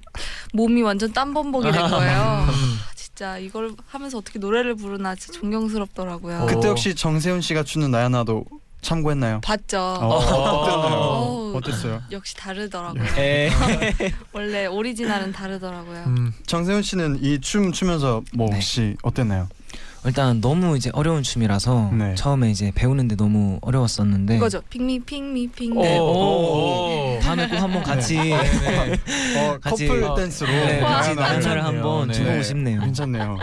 몸이 0.53 0.83
완전 0.83 1.13
땀범벅이 1.13 1.71
된 1.73 1.81
거예요. 1.89 2.47
음. 2.49 2.77
진짜 2.95 3.39
이걸 3.39 3.73
하면서 3.87 4.19
어떻게 4.19 4.39
노래를 4.41 4.75
부르나 4.75 5.15
진짜 5.15 5.39
존경스럽더라고요. 5.41 6.41
어. 6.43 6.47
그때 6.47 6.69
혹시 6.69 6.95
정세훈 6.95 7.41
씨가 7.41 7.63
추는 7.63 7.91
나야 7.93 8.09
나도 8.09 8.45
참고했나요? 8.85 9.41
봤죠. 9.41 9.79
어, 9.79 10.17
어땠나요? 10.19 10.95
어우, 11.01 11.57
어땠어요? 11.57 12.03
역시 12.13 12.37
다르더라고요. 12.37 13.03
에 13.19 13.51
원래 14.33 14.67
오리지널은 14.67 15.33
다르더라고요. 15.33 16.05
음. 16.07 16.33
정세훈 16.47 16.83
씨는 16.83 17.19
이 17.23 17.41
춤 17.41 17.73
추면서 17.73 18.23
뭐 18.35 18.49
네. 18.51 18.55
혹시 18.57 18.97
어땠나요? 19.03 19.49
일단 20.07 20.43
너무 20.43 20.77
이제 20.77 20.91
어려운 20.93 21.23
춤이라서 21.23 21.93
네. 21.95 22.15
처음에 22.15 22.51
이제 22.51 22.71
배우는데 22.75 23.17
너무 23.17 23.59
어려웠었는데 23.63 24.35
그거죠. 24.35 24.61
핑미 24.69 25.01
핑미 25.01 25.49
핑미. 25.49 25.83
네. 25.83 25.99
오. 25.99 26.03
오. 26.03 27.17
오. 27.17 27.21
다음에 27.23 27.49
꼭 27.49 27.57
한번 27.57 27.83
같이 27.83 28.17
네. 28.19 28.35
어, 29.39 29.59
같이- 29.63 29.89
커플 29.89 30.05
어, 30.05 30.15
댄스로 30.15 30.51
네, 30.51 30.83
와. 30.83 30.97
같이 30.97 31.09
괜찮네요. 31.09 31.31
나연나를 31.41 31.65
한번 31.65 32.09
네. 32.09 32.13
주고 32.15 32.43
싶네요. 32.43 32.81
괜찮네요. 32.83 33.39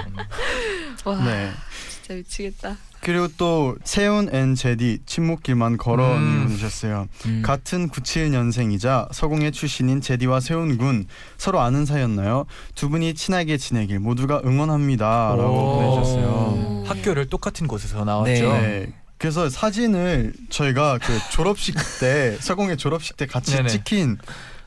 와 1.05 1.15
네. 1.23 1.49
진짜 1.89 2.13
미치겠다. 2.13 2.77
그리고 3.01 3.27
또 3.37 3.75
세운 3.83 4.33
and 4.33 4.53
제디 4.55 4.99
침묵길만 5.05 5.77
걸어님 5.77 6.21
음. 6.23 6.43
보내셨어요. 6.47 7.07
음. 7.25 7.41
같은 7.43 7.89
97년생이자 7.89 9.11
서공예 9.11 9.51
출신인 9.51 10.01
제디와 10.01 10.39
세운 10.39 10.77
군 10.77 11.07
서로 11.37 11.59
아는 11.59 11.85
사이였나요? 11.85 12.45
두 12.75 12.89
분이 12.89 13.15
친하게 13.15 13.57
지내길 13.57 13.99
모두가 13.99 14.41
응원합니다라고 14.45 15.43
오. 15.43 15.75
보내주셨어요. 15.79 16.27
오. 16.27 16.83
학교를 16.85 17.27
똑같은 17.27 17.67
곳에서 17.67 18.05
나왔죠. 18.05 18.31
네. 18.53 18.61
네. 18.61 18.93
그래서 19.17 19.49
사진을 19.49 20.33
저희가 20.49 20.97
그 21.01 21.17
졸업식 21.31 21.75
때 21.99 22.37
서공예 22.41 22.75
졸업식 22.75 23.17
때 23.17 23.25
같이 23.25 23.55
네네. 23.55 23.69
찍힌 23.69 24.17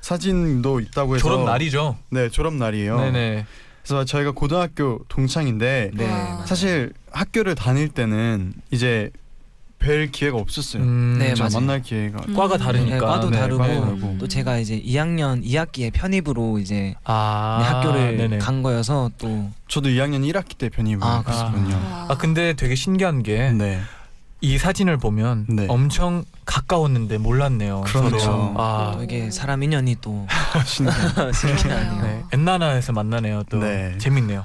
사진도 0.00 0.80
있다고 0.80 1.14
해서 1.14 1.22
졸업 1.22 1.44
날이죠. 1.44 1.96
네 2.10 2.28
졸업 2.28 2.54
날이에요. 2.54 2.98
네네. 3.00 3.46
그래서 3.84 4.04
저희가 4.06 4.30
고등학교 4.32 5.04
동창인데 5.08 5.90
네. 5.94 6.04
와. 6.10 6.10
맞아요. 6.10 6.46
사실 6.46 6.92
학교를 7.12 7.54
다닐 7.54 7.88
때는 7.88 8.54
이제 8.70 9.10
뵐 9.78 10.10
기회가 10.10 10.38
없었어요. 10.38 10.82
음, 10.82 11.16
네, 11.18 11.34
맞아요. 11.38 11.50
만날 11.52 11.82
기회가 11.82 12.24
음. 12.26 12.32
과가 12.34 12.56
네, 12.56 12.64
다르니까. 12.64 13.06
과도 13.06 13.28
네, 13.28 13.38
다르고 13.38 13.58
과도 13.62 13.80
다르고. 13.84 14.16
또 14.18 14.26
제가 14.26 14.56
이제 14.56 14.80
2학년 14.80 15.44
2학기에 15.44 15.92
편입으로 15.92 16.58
이제 16.58 16.94
아, 17.04 17.60
학교를 17.62 18.16
네네. 18.16 18.38
간 18.38 18.62
거여서 18.62 19.10
또 19.18 19.50
저도 19.68 19.90
2학년 19.90 20.26
1학기 20.32 20.56
때 20.56 20.70
편입을 20.70 21.04
아, 21.04 21.18
했거든요. 21.18 21.74
와. 21.74 22.06
아 22.08 22.16
근데 22.16 22.54
되게 22.54 22.74
신기한 22.74 23.22
게 23.22 23.52
이 24.40 24.52
네. 24.52 24.58
사진을 24.58 24.98
보면 24.98 25.46
네. 25.48 25.66
엄청 25.68 26.24
가까웠는데 26.44 27.18
몰랐네요. 27.18 27.82
그렇죠. 27.86 28.18
서로. 28.18 28.54
아, 28.56 28.92
오. 28.94 29.00
되게 29.00 29.30
사람 29.30 29.62
인연이 29.62 29.96
또. 30.00 30.26
신기하네요. 31.34 32.02
네. 32.02 32.22
엔나나에서 32.32 32.92
만나네요. 32.92 33.44
또 33.48 33.58
네. 33.58 33.96
재밌네요. 33.98 34.44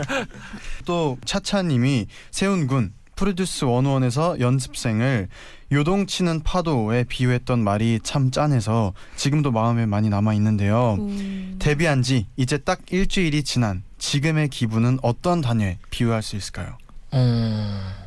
또 0.86 1.18
차차님이 1.24 2.06
세훈군 2.30 2.92
프로듀스 3.16 3.66
101에서 3.66 4.40
연습생을 4.40 5.28
요동치는 5.72 6.42
파도에 6.42 7.04
비유했던 7.04 7.62
말이 7.62 8.00
참 8.02 8.30
짠해서 8.30 8.94
지금도 9.16 9.52
마음에 9.52 9.84
많이 9.84 10.08
남아 10.08 10.32
있는데요. 10.34 10.96
음. 10.98 11.56
데뷔한 11.58 12.02
지 12.02 12.26
이제 12.36 12.56
딱 12.56 12.80
일주일이 12.90 13.42
지난 13.44 13.82
지금의 13.98 14.48
기분은 14.48 14.98
어떤 15.02 15.42
단어에 15.42 15.76
비유할 15.90 16.22
수 16.22 16.36
있을까요? 16.36 16.78
어... 17.12 17.99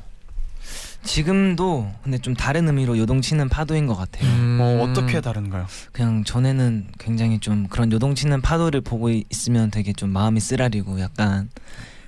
지금도 1.04 1.92
근데 2.04 2.18
좀 2.18 2.34
다른 2.34 2.68
의미로 2.68 2.98
요동치는 2.98 3.50
파도인 3.50 3.88
것 3.88 3.96
같아요. 3.96 4.30
음. 4.30 4.60
어, 4.62 4.84
어떻게 4.84 5.22
다른가요? 5.22 5.66
그냥 5.92 6.24
전에는 6.24 6.88
굉장히 6.98 7.40
좀 7.40 7.68
그런 7.68 7.92
요동치는 7.92 8.42
파도를 8.42 8.82
보고 8.82 9.10
있으면 9.10 9.70
되게 9.70 9.94
좀 9.94 10.10
마음이 10.10 10.40
쓰라리고 10.40 11.00
약간 11.00 11.50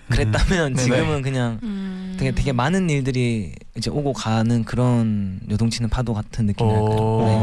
그랬다면 0.10 0.74
네네. 0.74 0.84
지금은 0.84 1.22
그냥 1.22 1.60
음. 1.64 2.16
되게 2.18 2.32
되게 2.32 2.52
많은 2.52 2.90
일들이 2.90 3.54
이제 3.76 3.90
오고 3.90 4.14
가는 4.14 4.64
그런 4.64 5.40
요동치는 5.50 5.90
파도 5.90 6.14
같은 6.14 6.46
느낌이랄까요. 6.46 6.98
오. 6.98 7.26
네. 7.26 7.38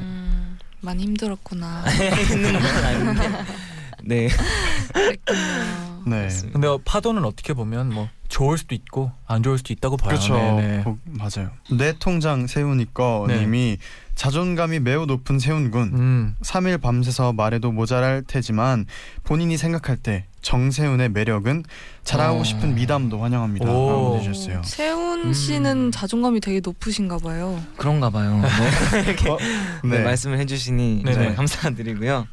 음. 0.00 0.58
많이 0.80 1.02
힘들었구나. 1.02 1.84
있는 2.32 2.52
건 2.52 2.62
아닌데. 2.84 3.30
네. 4.04 4.28
그랬군요. 4.92 5.97
네. 6.08 6.18
그렇습니다. 6.20 6.58
근데 6.58 6.82
파도는 6.84 7.24
어떻게 7.24 7.54
보면 7.54 7.92
뭐 7.92 8.08
좋을 8.28 8.58
수도 8.58 8.74
있고 8.74 9.10
안 9.26 9.42
좋을 9.42 9.58
수도 9.58 9.72
있다고 9.72 9.96
봐요. 9.96 10.10
그렇죠. 10.10 10.34
네네. 10.34 10.82
어, 10.86 10.96
맞아요. 11.04 11.50
내 11.70 11.94
통장 11.98 12.46
세우니까 12.46 13.24
네. 13.28 13.40
님이 13.40 13.78
자존감이 14.14 14.80
매우 14.80 15.06
높은 15.06 15.38
세훈군. 15.38 15.82
음. 15.94 16.34
3일 16.42 16.80
밤새서 16.80 17.32
말해도 17.32 17.72
모자랄 17.72 18.24
테지만 18.26 18.86
본인이 19.22 19.56
생각할 19.56 19.96
때 19.96 20.26
정세훈의 20.42 21.10
매력은 21.10 21.64
잘하고 22.04 22.40
어. 22.40 22.44
싶은 22.44 22.74
미담도 22.74 23.20
환영합니다. 23.22 23.70
오. 23.70 23.88
라고 23.88 24.08
보내주셨어요. 24.10 24.62
세훈 24.64 25.26
음. 25.26 25.32
씨는 25.32 25.90
자존감이 25.92 26.40
되게 26.40 26.60
높으신가 26.60 27.18
봐요. 27.18 27.60
그런가 27.76 28.10
봐요. 28.10 28.42
네. 28.92 29.00
이렇게 29.02 29.28
어, 29.30 29.38
네, 29.84 29.98
네. 29.98 30.04
말씀을 30.04 30.38
해주시니 30.38 31.02
네네. 31.04 31.12
정말 31.14 31.34
감사드리고요. 31.36 32.26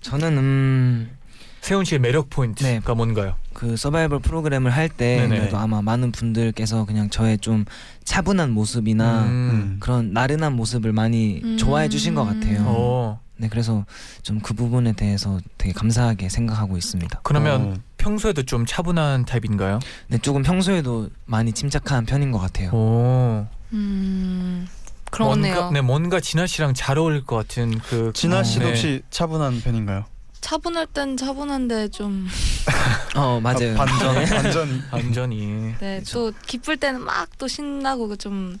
저는 0.00 0.38
음, 0.38 1.15
세훈 1.66 1.84
씨의 1.84 1.98
매력 1.98 2.30
포인트가 2.30 2.94
뭔가요? 2.94 3.34
그 3.52 3.76
서바이벌 3.76 4.20
프로그램을 4.20 4.70
할 4.70 4.88
때. 4.88 5.26
그래도 5.26 5.56
아마 5.58 5.82
많은 5.82 6.12
분들께서 6.12 6.84
그냥 6.84 7.10
저의 7.10 7.38
좀 7.38 7.64
차분한 8.04 8.52
모습이나 8.52 9.24
음. 9.24 9.26
음. 9.28 9.76
그런 9.80 10.12
나른한 10.12 10.52
모습을 10.52 10.92
많이 10.92 11.40
음. 11.42 11.56
좋아해 11.56 11.88
주신 11.88 12.14
것 12.14 12.24
같아요. 12.24 12.62
어. 12.66 13.20
네, 13.36 13.48
그래서 13.48 13.84
좀 14.22 14.38
그 14.44 14.54
부분에 14.54 14.92
대해서 14.92 15.40
되게 15.58 15.72
감사하게 15.72 16.28
생각하고 16.28 16.76
있습니다. 16.76 17.18
그러면 17.24 17.60
어. 17.60 17.74
평소에도 17.96 18.44
좀 18.44 18.64
차분한 18.64 19.24
타입인가요? 19.24 19.80
네, 20.06 20.18
조금 20.18 20.44
평소에도 20.44 21.08
많이 21.24 21.52
침착한 21.52 22.06
편인 22.06 22.30
것 22.30 22.38
같아요. 22.38 22.70
오. 22.70 23.44
음 23.72 24.68
그렇네요. 25.10 25.54
뭔가, 25.54 25.70
네, 25.72 25.80
뭔가 25.80 26.20
진아 26.20 26.46
씨랑 26.46 26.74
잘 26.74 26.96
어울릴 26.96 27.24
것 27.24 27.34
같은 27.34 27.76
그 27.80 28.12
진아 28.14 28.44
씨도 28.44 28.60
네. 28.66 28.70
혹시 28.70 29.02
차분한 29.10 29.62
편인가요? 29.62 30.04
차분할 30.50 30.86
땐 30.86 31.16
차분한데 31.16 31.88
좀 31.88 32.28
어, 33.16 33.40
맞아요. 33.40 33.74
아, 33.80 33.84
반전 33.84 34.24
반전. 34.26 34.84
완전히 34.92 35.74
네, 35.80 36.00
또 36.12 36.30
기쁠 36.46 36.76
때는 36.76 37.00
막 37.02 37.26
또 37.38 37.48
신나고 37.48 38.14
좀 38.16 38.56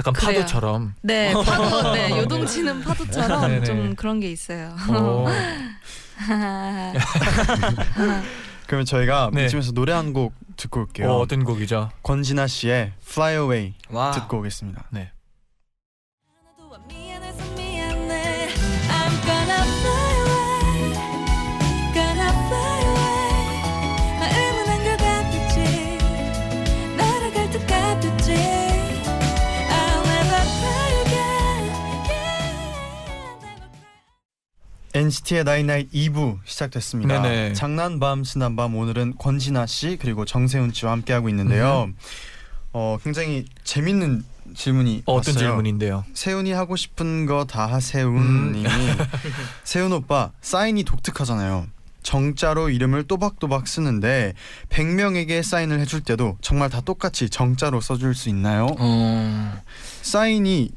약간 0.00 0.12
그래요. 0.14 0.40
파도처럼. 0.40 0.94
네, 1.02 1.32
파도, 1.32 1.92
네, 1.94 2.10
요동치는 2.18 2.80
파도처럼 2.82 3.40
네네. 3.48 3.64
좀 3.66 3.94
그런 3.94 4.18
게 4.18 4.30
있어요. 4.32 4.74
오. 4.90 5.26
그러면 8.66 8.84
저희가 8.86 9.30
네. 9.32 9.44
이쯤에서 9.44 9.72
노래 9.72 9.92
한 9.92 10.12
곡 10.12 10.32
듣고 10.56 10.80
올게요. 10.80 11.10
어, 11.10 11.18
어떤 11.18 11.44
곡이죠? 11.44 11.90
권진아 12.02 12.46
씨의 12.46 12.92
Fly 13.06 13.34
Away 13.34 13.74
와. 13.90 14.10
듣고 14.12 14.38
오겠습니다. 14.38 14.84
네. 14.90 15.10
NCT의 34.96 35.44
나인나잇 35.44 35.92
2부 35.92 36.38
시작됐습니다. 36.44 37.20
네네. 37.20 37.52
장난밤 37.52 38.24
스난밤 38.24 38.74
오늘은 38.76 39.16
권진아 39.18 39.66
씨 39.66 39.98
그리고 40.00 40.24
정세훈 40.24 40.72
씨와 40.72 40.92
함께 40.92 41.12
하고 41.12 41.28
있는데요. 41.28 41.90
어 42.72 42.98
굉장히 43.02 43.44
재밌는 43.62 44.24
질문이 44.54 45.02
어, 45.04 45.14
왔어요. 45.16 45.34
질문인데요? 45.36 46.04
세훈이 46.14 46.52
하고 46.52 46.76
싶은 46.76 47.26
거다 47.26 47.66
음. 47.66 47.72
하세훈님이 47.72 48.64
세훈 49.64 49.92
오빠 49.92 50.32
사인이 50.40 50.82
독특하잖아요. 50.84 51.66
정자로 52.02 52.70
이름을 52.70 53.04
또박또박 53.04 53.66
쓰는데 53.66 54.32
100명에게 54.70 55.42
사인을 55.42 55.80
해줄 55.80 56.02
때도 56.02 56.38
정말 56.40 56.70
다 56.70 56.80
똑같이 56.80 57.28
정자로 57.28 57.80
써줄 57.80 58.14
수 58.14 58.28
있나요? 58.28 58.68
어, 58.78 59.62
사인이 60.02 60.70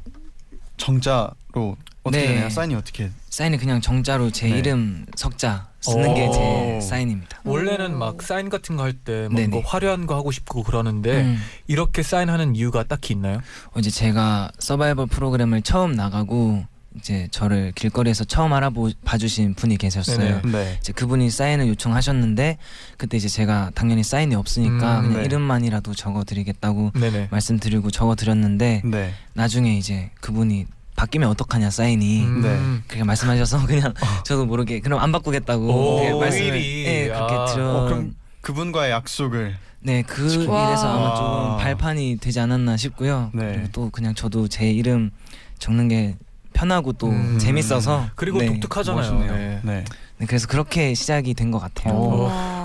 정자로 0.77 1.77
어떻게 2.03 2.25
네. 2.25 2.33
되나요? 2.33 2.49
사인이 2.49 2.75
어떻게? 2.75 3.11
사인은 3.29 3.57
그냥 3.57 3.81
정자로 3.81 4.31
제 4.31 4.47
네. 4.47 4.57
이름 4.57 5.05
석자 5.15 5.67
쓰는 5.81 6.09
오. 6.09 6.13
게제 6.13 6.81
사인입니다. 6.87 7.41
원래는 7.43 7.95
오. 7.95 7.97
막 7.97 8.21
사인 8.21 8.49
같은 8.49 8.75
거 8.77 8.83
할때 8.83 9.27
네네. 9.29 9.47
뭔가 9.47 9.69
화려한 9.69 10.07
거 10.07 10.15
하고 10.15 10.31
싶고 10.31 10.63
그러는데 10.63 11.21
음. 11.21 11.37
이렇게 11.67 12.03
사인하는 12.03 12.55
이유가 12.55 12.83
딱히 12.83 13.13
있나요? 13.13 13.41
어, 13.73 13.79
이제 13.79 13.89
제가 13.89 14.51
서바이벌 14.59 15.07
프로그램을 15.07 15.61
처음 15.61 15.93
나가고 15.93 16.65
이제 16.97 17.27
저를 17.31 17.71
길거리에서 17.75 18.23
처음 18.23 18.51
알아봐 18.51 19.17
주신 19.19 19.53
분이 19.53 19.77
계셨어요. 19.77 20.41
네네. 20.41 20.51
네. 20.51 20.77
이제 20.79 20.91
그분이 20.91 21.29
사인을 21.29 21.67
요청하셨는데 21.67 22.57
그때 22.97 23.17
이제 23.17 23.27
제가 23.27 23.71
당연히 23.75 24.03
사인이 24.03 24.33
없으니까 24.35 24.99
음, 24.99 25.03
그냥 25.03 25.19
네. 25.19 25.25
이름만이라도 25.25 25.93
적어드리겠다고 25.93 26.93
네네. 26.99 27.27
말씀드리고 27.31 27.91
적어드렸는데 27.91 28.81
네. 28.85 29.13
나중에 29.33 29.77
이제 29.77 30.09
그분이 30.19 30.65
바뀌면 30.99 31.29
어떡하냐 31.29 31.69
사인이 31.69 32.23
음. 32.25 32.41
네. 32.41 32.83
그렇게 32.87 33.05
말씀하셔서 33.05 33.63
그냥 33.67 33.93
저도 34.25 34.45
모르게 34.45 34.81
그럼 34.81 34.99
안 34.99 35.13
바꾸겠다고 35.13 36.19
말씀을. 36.19 36.51
네, 36.51 37.07
그렇게 37.07 37.33
아. 37.35 37.45
드려 37.45 37.69
어, 37.69 37.85
그럼 37.85 38.15
그분과의 38.41 38.91
약속을 38.91 39.55
네, 39.81 40.01
그 40.01 40.45
와. 40.47 40.67
일에서 40.67 40.89
아마 40.89 41.15
좀 41.15 41.25
와. 41.25 41.55
발판이 41.57 42.17
되지 42.19 42.41
않았나 42.41 42.75
싶고요. 42.75 43.31
네. 43.33 43.53
그리고 43.53 43.67
또 43.71 43.89
그냥 43.91 44.13
저도 44.13 44.49
제 44.49 44.69
이름 44.69 45.11
적는 45.57 45.87
게 45.87 46.17
편하고 46.51 46.91
또 46.93 47.07
음. 47.07 47.39
재밌어서 47.39 48.07
그리고 48.15 48.39
네, 48.39 48.47
독특하잖아요. 48.47 49.19
네. 49.21 49.59
네. 49.63 49.85
네, 50.17 50.25
그래서 50.25 50.47
그렇게 50.47 50.93
시작이 50.93 51.33
된 51.33 51.49
것 51.49 51.59
같아요. 51.59 51.93
어. 51.93 52.23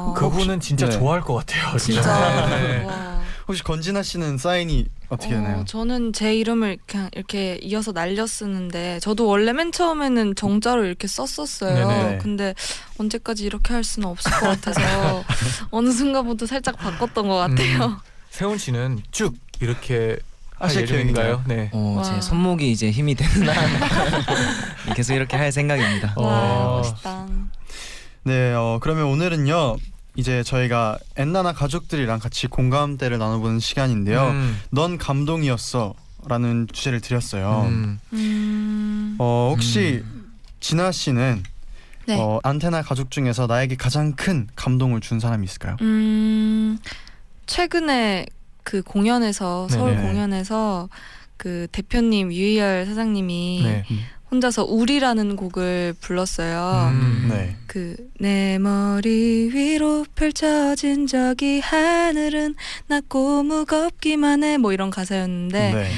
와. 0.09 0.12
그분은 0.14 0.59
진짜 0.59 0.87
네. 0.87 0.99
좋아할 0.99 1.20
것 1.20 1.35
같아요. 1.35 1.79
진짜. 1.79 2.03
네. 3.45 3.49
와. 3.49 3.49
혹시 3.49 3.63
권진아 3.63 4.03
씨는 4.03 4.39
사인이 4.39 4.87
어떻게 5.09 5.35
되나요? 5.35 5.61
어, 5.61 5.65
저는 5.65 6.13
제 6.13 6.35
이름을 6.35 6.79
그냥 6.87 7.11
이렇게 7.13 7.59
이어서 7.63 7.93
날려 7.93 8.27
쓰는데 8.27 9.01
저도 9.01 9.27
원래 9.27 9.53
맨 9.53 9.71
처음에는 9.71 10.35
정자로 10.35 10.85
이렇게 10.85 11.07
썼었어요. 11.07 11.89
네네. 11.89 12.19
근데 12.19 12.55
언제까지 12.99 13.45
이렇게 13.45 13.75
할 13.75 13.85
수는 13.85 14.09
없을 14.09 14.31
것 14.33 14.41
같아서 14.41 15.25
어느 15.71 15.91
순간부터 15.91 16.47
살짝 16.47 16.77
바꿨던 16.79 17.29
것 17.29 17.35
같아요. 17.37 17.85
음. 17.87 17.97
세훈 18.31 18.59
씨는 18.59 19.01
쭉 19.13 19.35
이렇게 19.61 20.19
할 20.57 20.69
하실 20.69 20.83
예정인가요? 20.83 21.43
네. 21.47 21.71
어, 21.73 21.97
와. 21.99 22.03
제 22.03 22.21
손목이 22.21 22.71
이제 22.71 22.91
힘이 22.91 23.15
되는 23.15 23.49
한 23.49 24.95
계속 24.95 25.15
이렇게 25.15 25.37
할 25.37 25.53
생각입니다. 25.53 26.15
어. 26.17 26.23
와 26.23 26.77
멋있다. 26.79 27.27
네, 28.25 28.55
어, 28.55 28.79
그러면 28.81 29.05
오늘은요. 29.07 29.77
이제 30.16 30.42
저희가 30.42 30.98
엔나나 31.16 31.53
가족들이랑 31.53 32.18
같이 32.20 32.46
공감대를 32.46 33.18
나눠보는 33.18 33.59
시간인데요. 33.59 34.29
음. 34.29 34.61
넌 34.70 34.98
감동이었어 34.98 35.94
라는 36.27 36.66
주제를 36.72 37.00
드렸어요. 37.00 37.66
음. 37.68 37.98
음, 38.12 39.16
어, 39.18 39.50
혹시 39.53 40.03
진아 40.61 40.92
씨는 40.92 41.42
네. 42.07 42.16
어, 42.18 42.38
안테나 42.42 42.83
가족 42.83 43.11
중에서 43.11 43.46
나에게 43.46 43.77
가장 43.77 44.12
큰 44.12 44.46
감동을 44.57 45.00
준 45.00 45.20
사람이 45.20 45.44
있을까요? 45.44 45.77
음, 45.81 46.79
최근에 47.46 48.27
그 48.62 48.83
공연에서 48.83 49.68
서울 49.68 49.96
네네. 49.96 50.09
공연에서 50.09 50.88
그 51.37 51.66
대표님 51.72 52.33
유희열 52.33 52.87
사장님이 52.87 53.61
네. 53.64 53.85
혼자서 54.35 54.64
우리라는 54.64 55.37
곡을 55.37 55.94
불렀어요. 56.01 56.90
음. 56.92 57.29
네. 57.31 57.57
그내 57.66 58.59
머리 58.59 59.51
위로 59.53 60.05
펼쳐진 60.14 61.07
저기 61.07 61.61
하늘은 61.61 62.55
낮고 62.88 63.44
무겁기만 63.44 64.42
해 64.42 64.55
뭐 64.59 64.73
이런 64.73 64.90
가사였는데 64.90 65.73
네. 65.75 65.90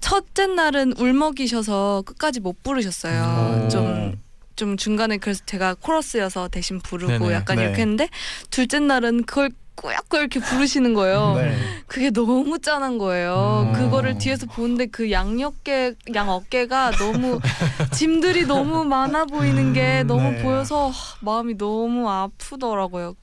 첫째 0.00 0.46
날은 0.46 0.92
울먹이셔서 0.98 2.04
끝까지 2.06 2.40
못 2.40 2.62
부르셨어요. 2.62 3.66
오. 3.66 3.68
좀좀 3.68 4.76
중간에 4.76 5.16
그래서 5.16 5.42
제가 5.46 5.74
코러스여서 5.74 6.48
대신 6.48 6.78
부르고 6.80 7.18
네네. 7.18 7.32
약간 7.32 7.56
네. 7.56 7.64
이렇게 7.64 7.82
했는데 7.82 8.08
둘째 8.50 8.78
날은 8.78 9.24
그걸 9.24 9.50
꾸역꾸역 9.80 10.20
이렇게 10.20 10.40
부르시는 10.40 10.94
거예요. 10.94 11.34
네. 11.36 11.56
그게 11.86 12.10
너무 12.10 12.58
짠한 12.58 12.98
거예요. 12.98 13.68
음. 13.68 13.72
그거를 13.72 14.18
뒤에서 14.18 14.46
보는데 14.46 14.86
그 14.86 15.10
양옆에 15.10 15.94
양 16.14 16.28
어깨가 16.28 16.92
너무 16.92 17.40
짐들이 17.92 18.46
너무 18.46 18.84
많아 18.84 19.26
보이는 19.26 19.72
게 19.72 20.02
너무 20.02 20.30
네. 20.30 20.42
보여서 20.42 20.88
하, 20.88 21.16
마음이 21.20 21.56
너무 21.56 22.08
아프더라고요. 22.10 23.14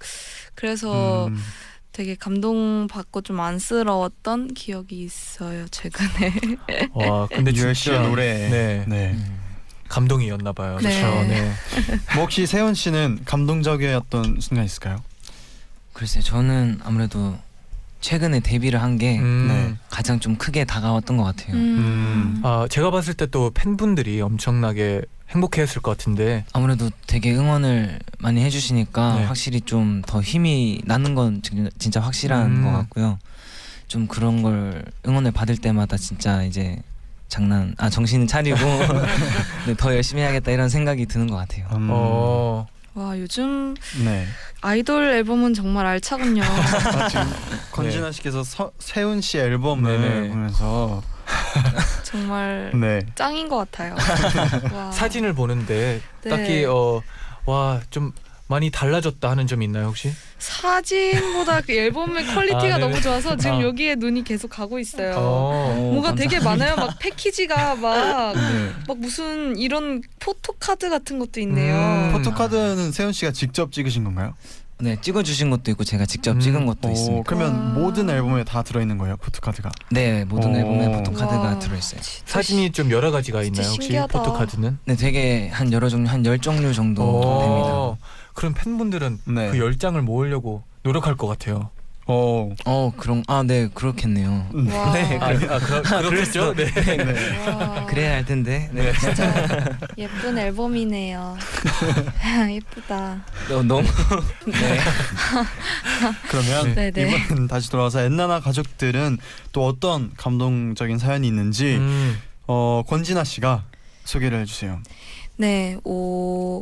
그래서 0.55 1.27
음, 1.27 1.37
되게 1.91 2.15
감동받고 2.15 3.21
좀 3.21 3.39
안쓰러웠던 3.39 4.53
기억이 4.53 5.01
있어요 5.01 5.65
최근에. 5.69 6.33
와, 6.93 7.27
근데 7.31 7.51
유열 7.53 7.73
진짜 7.73 7.97
씨의 7.97 7.99
노래. 8.07 8.49
네. 8.49 8.85
네. 8.87 9.11
음. 9.11 9.39
감동이었나 9.87 10.53
봐요. 10.53 10.79
네. 10.81 10.99
그렇죠. 10.99 11.27
네. 11.27 11.51
뭐 12.15 12.23
혹시 12.23 12.47
세훈 12.47 12.73
씨는 12.73 13.19
감동적이었던 13.25 14.39
순간 14.39 14.65
있을까요? 14.65 14.97
글쎄요, 15.95 16.21
저는 16.23 16.79
아무래도 16.83 17.37
최근에 18.01 18.41
데뷔를 18.41 18.81
한게 18.81 19.17
음. 19.17 19.47
네. 19.47 19.75
가장 19.89 20.19
좀 20.19 20.35
크게 20.35 20.65
다가왔던 20.65 21.15
것 21.17 21.23
같아요. 21.23 21.55
음. 21.55 22.41
아, 22.43 22.67
제가 22.69 22.91
봤을 22.91 23.13
때 23.13 23.25
또 23.27 23.49
팬분들이 23.53 24.19
엄청나게 24.21 25.01
행복해했을 25.29 25.81
것 25.81 25.97
같은데. 25.97 26.45
아무래도 26.53 26.89
되게 27.07 27.33
응원을 27.33 27.99
많이 28.19 28.43
해주시니까 28.43 29.15
네. 29.15 29.25
확실히 29.25 29.61
좀 29.61 30.01
더 30.05 30.21
힘이 30.21 30.81
나는 30.85 31.15
건 31.15 31.41
진- 31.41 31.69
진짜 31.79 31.99
확실한 32.01 32.57
음. 32.57 32.63
것 32.63 32.71
같고요. 32.71 33.17
좀 33.87 34.05
그런 34.07 34.41
걸 34.43 34.83
응원을 35.07 35.31
받을 35.31 35.57
때마다 35.57 35.95
진짜 35.97 36.43
이제 36.43 36.77
장난 37.29 37.73
아 37.77 37.89
정신을 37.89 38.27
차리고 38.27 38.57
네, 39.65 39.73
더 39.77 39.95
열심히 39.95 40.21
해야겠다 40.21 40.51
이런 40.51 40.67
생각이 40.69 41.05
드는 41.07 41.27
것 41.27 41.37
같아요. 41.37 41.65
음, 41.71 41.87
어. 41.89 42.67
와 42.95 43.19
요즘 43.19 43.75
네. 44.05 44.25
아이돌 44.61 45.03
앨범은 45.03 45.53
정말 45.53 45.85
알차군요. 45.85 46.41
아, 46.47 47.09
권진아 47.73 48.13
씨께서 48.13 48.41
서, 48.43 48.71
세훈 48.79 49.19
씨 49.19 49.37
앨범을 49.37 49.99
네네. 49.99 50.29
보면서 50.29 51.03
정말 52.03 52.71
네. 52.73 53.01
짱인 53.15 53.49
것 53.49 53.57
같아요. 53.57 53.95
와. 54.73 54.91
사진을 54.91 55.33
보는데 55.33 56.01
네. 56.21 56.29
딱히 56.29 56.65
어 56.65 57.01
와 57.45 57.72
좀 57.72 58.13
많이 58.47 58.69
달라졌다 58.69 59.27
하는 59.29 59.47
점 59.47 59.61
있나요 59.63 59.87
혹시? 59.87 60.11
사진보다 60.37 61.61
그 61.61 61.73
앨범의 61.73 62.25
quality가 62.35 62.75
아. 62.75 62.77
너무 62.77 63.01
좋아서 63.01 63.35
지금 63.35 63.57
아. 63.57 63.61
여기에 63.63 63.95
눈이 63.95 64.23
계속 64.23 64.49
가고 64.49 64.77
있어요. 64.77 65.15
어. 65.17 65.75
뭔가 65.93 66.13
되게 66.13 66.39
많아요. 66.39 66.75
막 66.75 66.97
패키지가 66.99 67.75
막, 67.75 68.33
네. 68.37 68.71
막 68.87 68.97
무슨 68.99 69.57
이런 69.57 70.01
포토카드 70.19 70.89
같은 70.89 71.17
것도 71.17 71.39
있네요. 71.41 71.75
음. 71.75 72.11
포토카드는 72.13 72.91
세운 72.91 73.13
씨가 73.13 73.31
직접 73.31 73.71
찍으신 73.71 74.03
건가요? 74.03 74.33
네 74.77 74.97
찍어주신 74.99 75.49
것도 75.51 75.71
있고 75.71 75.85
제가 75.85 76.05
직접 76.05 76.31
음. 76.35 76.39
찍은 76.41 76.65
것도 76.65 76.89
오, 76.89 76.91
있습니다. 76.91 77.23
그러면 77.25 77.53
와. 77.53 77.59
모든 77.79 78.09
앨범에 78.09 78.43
다 78.43 78.61
들어있는 78.61 78.97
거예요 78.97 79.15
포토카드가? 79.15 79.71
네 79.91 80.25
모든 80.25 80.53
오. 80.53 80.57
앨범에 80.57 80.91
포토카드가 80.97 81.39
와, 81.39 81.57
들어있어요. 81.59 82.01
진짜 82.01 82.23
사진이 82.25 82.71
좀 82.73 82.91
여러 82.91 83.09
가지가 83.09 83.41
있나요 83.43 83.67
혹시 83.69 83.83
신기하다. 83.87 84.19
포토카드는? 84.19 84.79
네 84.83 84.95
되게 84.97 85.47
한 85.47 85.71
여러 85.71 85.87
종류 85.87 86.09
한 86.09 86.25
열 86.25 86.39
종류 86.39 86.73
정도 86.73 87.03
어. 87.03 87.41
됩니다. 87.41 88.04
그럼 88.35 88.53
팬분들은 88.53 89.19
네. 89.25 89.49
그 89.51 89.57
열 89.57 89.77
장을 89.77 89.99
모으려고 90.01 90.63
노력할 90.83 91.15
것 91.17 91.25
같아요. 91.27 91.69
어. 92.07 92.53
어 92.65 92.93
그런 92.97 93.23
아 93.27 93.41
네 93.41 93.67
그렇겠네요. 93.73 94.47
와. 94.53 94.93
네, 94.93 95.17
아, 95.19 95.29
아 95.29 95.59
그러, 95.59 95.81
그렇겠죠. 95.81 96.53
네. 96.53 96.65
네. 96.71 97.47
와. 97.49 97.85
그래야 97.87 98.13
할 98.17 98.25
텐데. 98.25 98.69
네. 98.71 98.93
진짜 98.99 99.33
예쁜 99.97 100.37
앨범이네요. 100.37 101.35
예쁘다. 102.51 103.25
어, 103.51 103.63
너무 103.63 103.81
네. 104.45 104.79
그러면 106.29 106.75
네, 106.75 106.91
네. 106.91 107.23
이번 107.25 107.47
다시 107.47 107.71
돌아와서 107.71 108.01
엔나나 108.01 108.39
가족들은 108.39 109.17
또 109.51 109.65
어떤 109.65 110.11
감동적인 110.15 110.99
사연이 110.99 111.27
있는지 111.27 111.77
음. 111.77 112.19
어 112.47 112.83
권진아 112.87 113.23
씨가 113.23 113.63
소개를 114.03 114.41
해주세요. 114.41 114.79
네, 115.37 115.77
오 115.83 116.61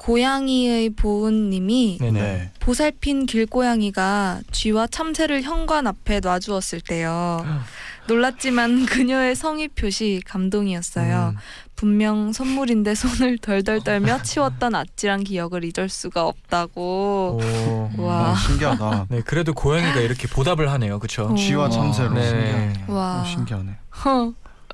고양이의 0.00 0.90
보은님이 0.90 1.98
네네. 2.00 2.52
보살핀 2.60 3.26
길고양이가 3.26 4.40
쥐와 4.50 4.86
참새를 4.86 5.42
현관 5.42 5.86
앞에 5.86 6.20
놔주었을 6.20 6.80
때요. 6.80 7.44
놀랐지만 8.08 8.86
그녀의 8.86 9.36
성의 9.36 9.68
표시 9.68 10.22
감동이었어요. 10.24 11.34
음. 11.34 11.38
분명 11.76 12.32
선물인데 12.32 12.94
손을 12.94 13.36
덜덜 13.38 13.84
떨며 13.84 14.20
치웠던 14.24 14.74
아찔한 14.74 15.22
기억을 15.24 15.64
잊을 15.64 15.90
수가 15.90 16.26
없다고. 16.26 17.38
오. 17.42 17.90
와. 18.02 18.32
어, 18.32 18.36
신기하다. 18.36 19.06
네, 19.10 19.20
그래도 19.20 19.52
고양이가 19.52 20.00
이렇게 20.00 20.26
보답을 20.28 20.70
하네요. 20.72 20.98
그렇죠? 20.98 21.24
어. 21.24 21.34
쥐와 21.34 21.68
참새로. 21.68 22.14
네. 22.14 22.26
신기하네요. 22.26 22.84
와. 22.88 23.20
어, 23.20 23.24
신기하네. 23.26 23.76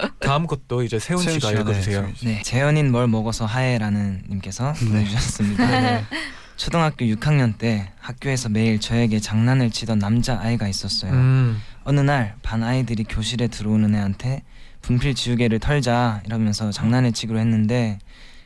허. 0.03 0.09
다음 0.21 0.47
것도 0.47 0.83
이제 0.83 0.99
세훈 0.99 1.23
세훈 1.23 1.35
씨가 1.39 1.49
씨가, 1.49 1.61
읽어주세요. 1.61 2.03
네, 2.03 2.13
네, 2.25 2.43
재현인 2.43 2.91
뭘 2.91 3.07
먹어서 3.09 3.47
하해라는 3.47 4.25
님께서 4.29 4.73
네. 4.75 4.87
보내주셨습니다. 4.89 5.81
네. 5.81 6.05
초등학교 6.57 7.05
6학년 7.05 7.59
때 7.59 7.93
학교에서 8.01 8.49
매일 8.49 8.81
저에게 8.81 9.21
장난을 9.21 9.71
치던 9.71 9.99
남자 9.99 10.41
아이가 10.41 10.67
있었어요. 10.69 11.13
음. 11.13 11.61
어느 11.85 12.01
날 12.01 12.35
반 12.43 12.63
아이들이 12.63 13.05
교실에 13.05 13.49
들어오는 13.49 13.95
애한테 13.95 14.43
분필 14.83 15.15
지우개를 15.15 15.59
털자 15.59 16.23
이러면서 16.25 16.71
장난을 16.71 17.13
치기로 17.13 17.39
했는데 17.39 17.99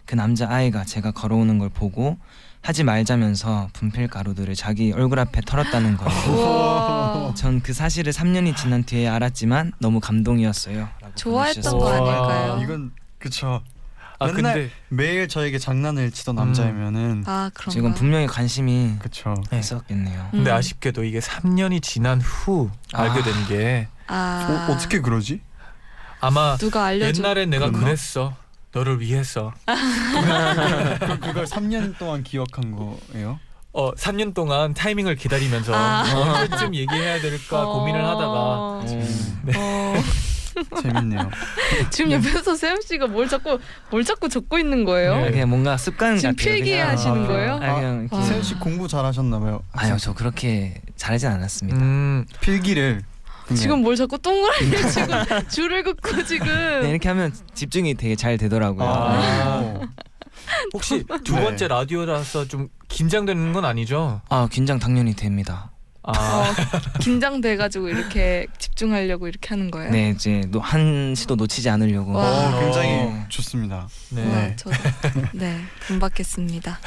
그 0.06 0.14
남자 0.16 0.48
아이가 0.50 0.84
제가 0.84 1.12
걸어오는 1.12 1.58
걸 1.58 1.68
보고 1.68 2.18
하지 2.62 2.84
말자면서 2.84 3.70
분필 3.72 4.08
가루들을 4.08 4.54
자기 4.54 4.92
얼굴 4.92 5.18
앞에 5.18 5.40
털었다는 5.46 5.96
거예요. 5.96 7.32
전 7.36 7.60
그 7.62 7.72
사실을 7.72 8.12
3년이 8.12 8.56
지난 8.56 8.82
뒤에 8.84 9.08
알았지만 9.08 9.72
너무 9.78 10.00
감동이었어요. 10.00 10.88
좋아했던. 11.14 11.72
거 11.78 11.84
와. 11.84 11.92
아닐까요? 11.94 12.60
이건 12.62 12.92
그쵸. 13.18 13.62
아 14.18 14.26
맨날 14.26 14.54
근데 14.54 14.70
매일 14.88 15.28
저에게 15.28 15.58
장난을 15.58 16.10
치던 16.10 16.34
남자이면은 16.36 17.24
아 17.26 17.50
그런가. 17.54 17.70
지금 17.70 17.94
분명히 17.94 18.26
관심이 18.26 18.96
그쵸. 18.98 19.34
있었겠네요. 19.52 20.28
근데 20.30 20.50
음. 20.50 20.54
아쉽게도 20.56 21.04
이게 21.04 21.20
3년이 21.20 21.82
지난 21.82 22.20
후 22.20 22.70
알게 22.92 23.20
아. 23.20 23.22
된게 23.22 23.88
아 24.08 24.66
어, 24.68 24.72
어떻게 24.72 25.00
그러지? 25.00 25.40
아마 26.20 26.56
누가 26.58 26.84
알려줘? 26.84 27.22
옛날에 27.22 27.46
내가 27.46 27.66
그랬나? 27.66 27.84
그랬어. 27.86 28.34
너를 28.72 29.00
위해서. 29.00 29.52
그, 29.66 31.20
그걸 31.20 31.44
3년 31.44 31.98
동안 31.98 32.22
기억한 32.22 32.74
거예요? 32.76 33.38
어 33.72 33.92
3년 33.92 34.34
동안 34.34 34.74
타이밍을 34.74 35.14
기다리면서 35.14 35.72
아. 35.74 36.02
언제쯤 36.42 36.74
얘기해야 36.74 37.20
될까 37.20 37.64
고민을 37.66 38.04
하다가 38.04 38.24
어. 38.26 38.84
네. 39.44 39.52
어. 39.56 39.94
재밌네요. 40.82 41.30
지금 41.90 42.10
옆에서 42.10 42.56
세훈 42.56 42.80
씨가 42.82 43.06
뭘 43.06 43.28
자꾸 43.28 43.58
뭘 43.90 44.04
자꾸 44.04 44.28
적고 44.28 44.58
있는 44.58 44.84
거예요? 44.84 45.16
네. 45.22 45.30
그냥 45.30 45.48
뭔가 45.48 45.76
습관 45.76 46.16
지금 46.18 46.34
같아요. 46.34 46.54
필기하시는 46.54 47.24
아, 47.24 47.26
거예요? 47.28 47.54
아, 47.54 47.74
그냥 47.76 48.08
아. 48.10 48.22
세훈 48.22 48.42
씨 48.42 48.54
공부 48.54 48.88
잘하셨나 48.88 49.38
봐요. 49.38 49.62
아유 49.72 49.96
저 50.00 50.12
그렇게 50.12 50.82
잘하진 50.96 51.28
않았습니다. 51.28 51.78
음, 51.78 52.26
필기를 52.40 53.02
지금 53.56 53.82
뭘 53.82 53.96
자꾸 53.96 54.18
동그라미 54.18 54.70
지금 54.92 55.48
줄을 55.48 55.82
긋고 55.82 56.24
지금 56.24 56.46
네, 56.82 56.90
이렇게 56.90 57.08
하면 57.08 57.32
집중이 57.54 57.94
되게 57.94 58.14
잘 58.16 58.36
되더라고요. 58.38 58.86
아. 58.88 59.60
네. 59.60 59.80
혹시 60.74 61.04
두 61.24 61.34
네. 61.36 61.42
번째 61.44 61.68
라디오라서 61.68 62.46
좀 62.48 62.68
긴장되는 62.88 63.52
건 63.52 63.64
아니죠? 63.64 64.20
아 64.28 64.48
긴장 64.50 64.78
당연히 64.78 65.14
됩니다. 65.14 65.70
아, 66.02 66.12
어, 66.12 66.98
긴장돼가지고 66.98 67.90
이렇게 67.90 68.46
집중하려고 68.58 69.28
이렇게 69.28 69.50
하는 69.50 69.70
거예요. 69.70 69.90
네 69.90 70.10
이제 70.10 70.40
노- 70.48 70.58
한 70.58 71.14
시도 71.14 71.36
놓치지 71.36 71.68
않으려고. 71.68 72.12
와. 72.12 72.56
어, 72.56 72.60
굉장히 72.60 72.88
어. 72.88 73.26
좋습니다. 73.28 73.86
네. 74.10 74.24
네. 74.24 74.56
저도 74.56 74.76
네 75.34 75.60
금박했습니다. 75.86 76.78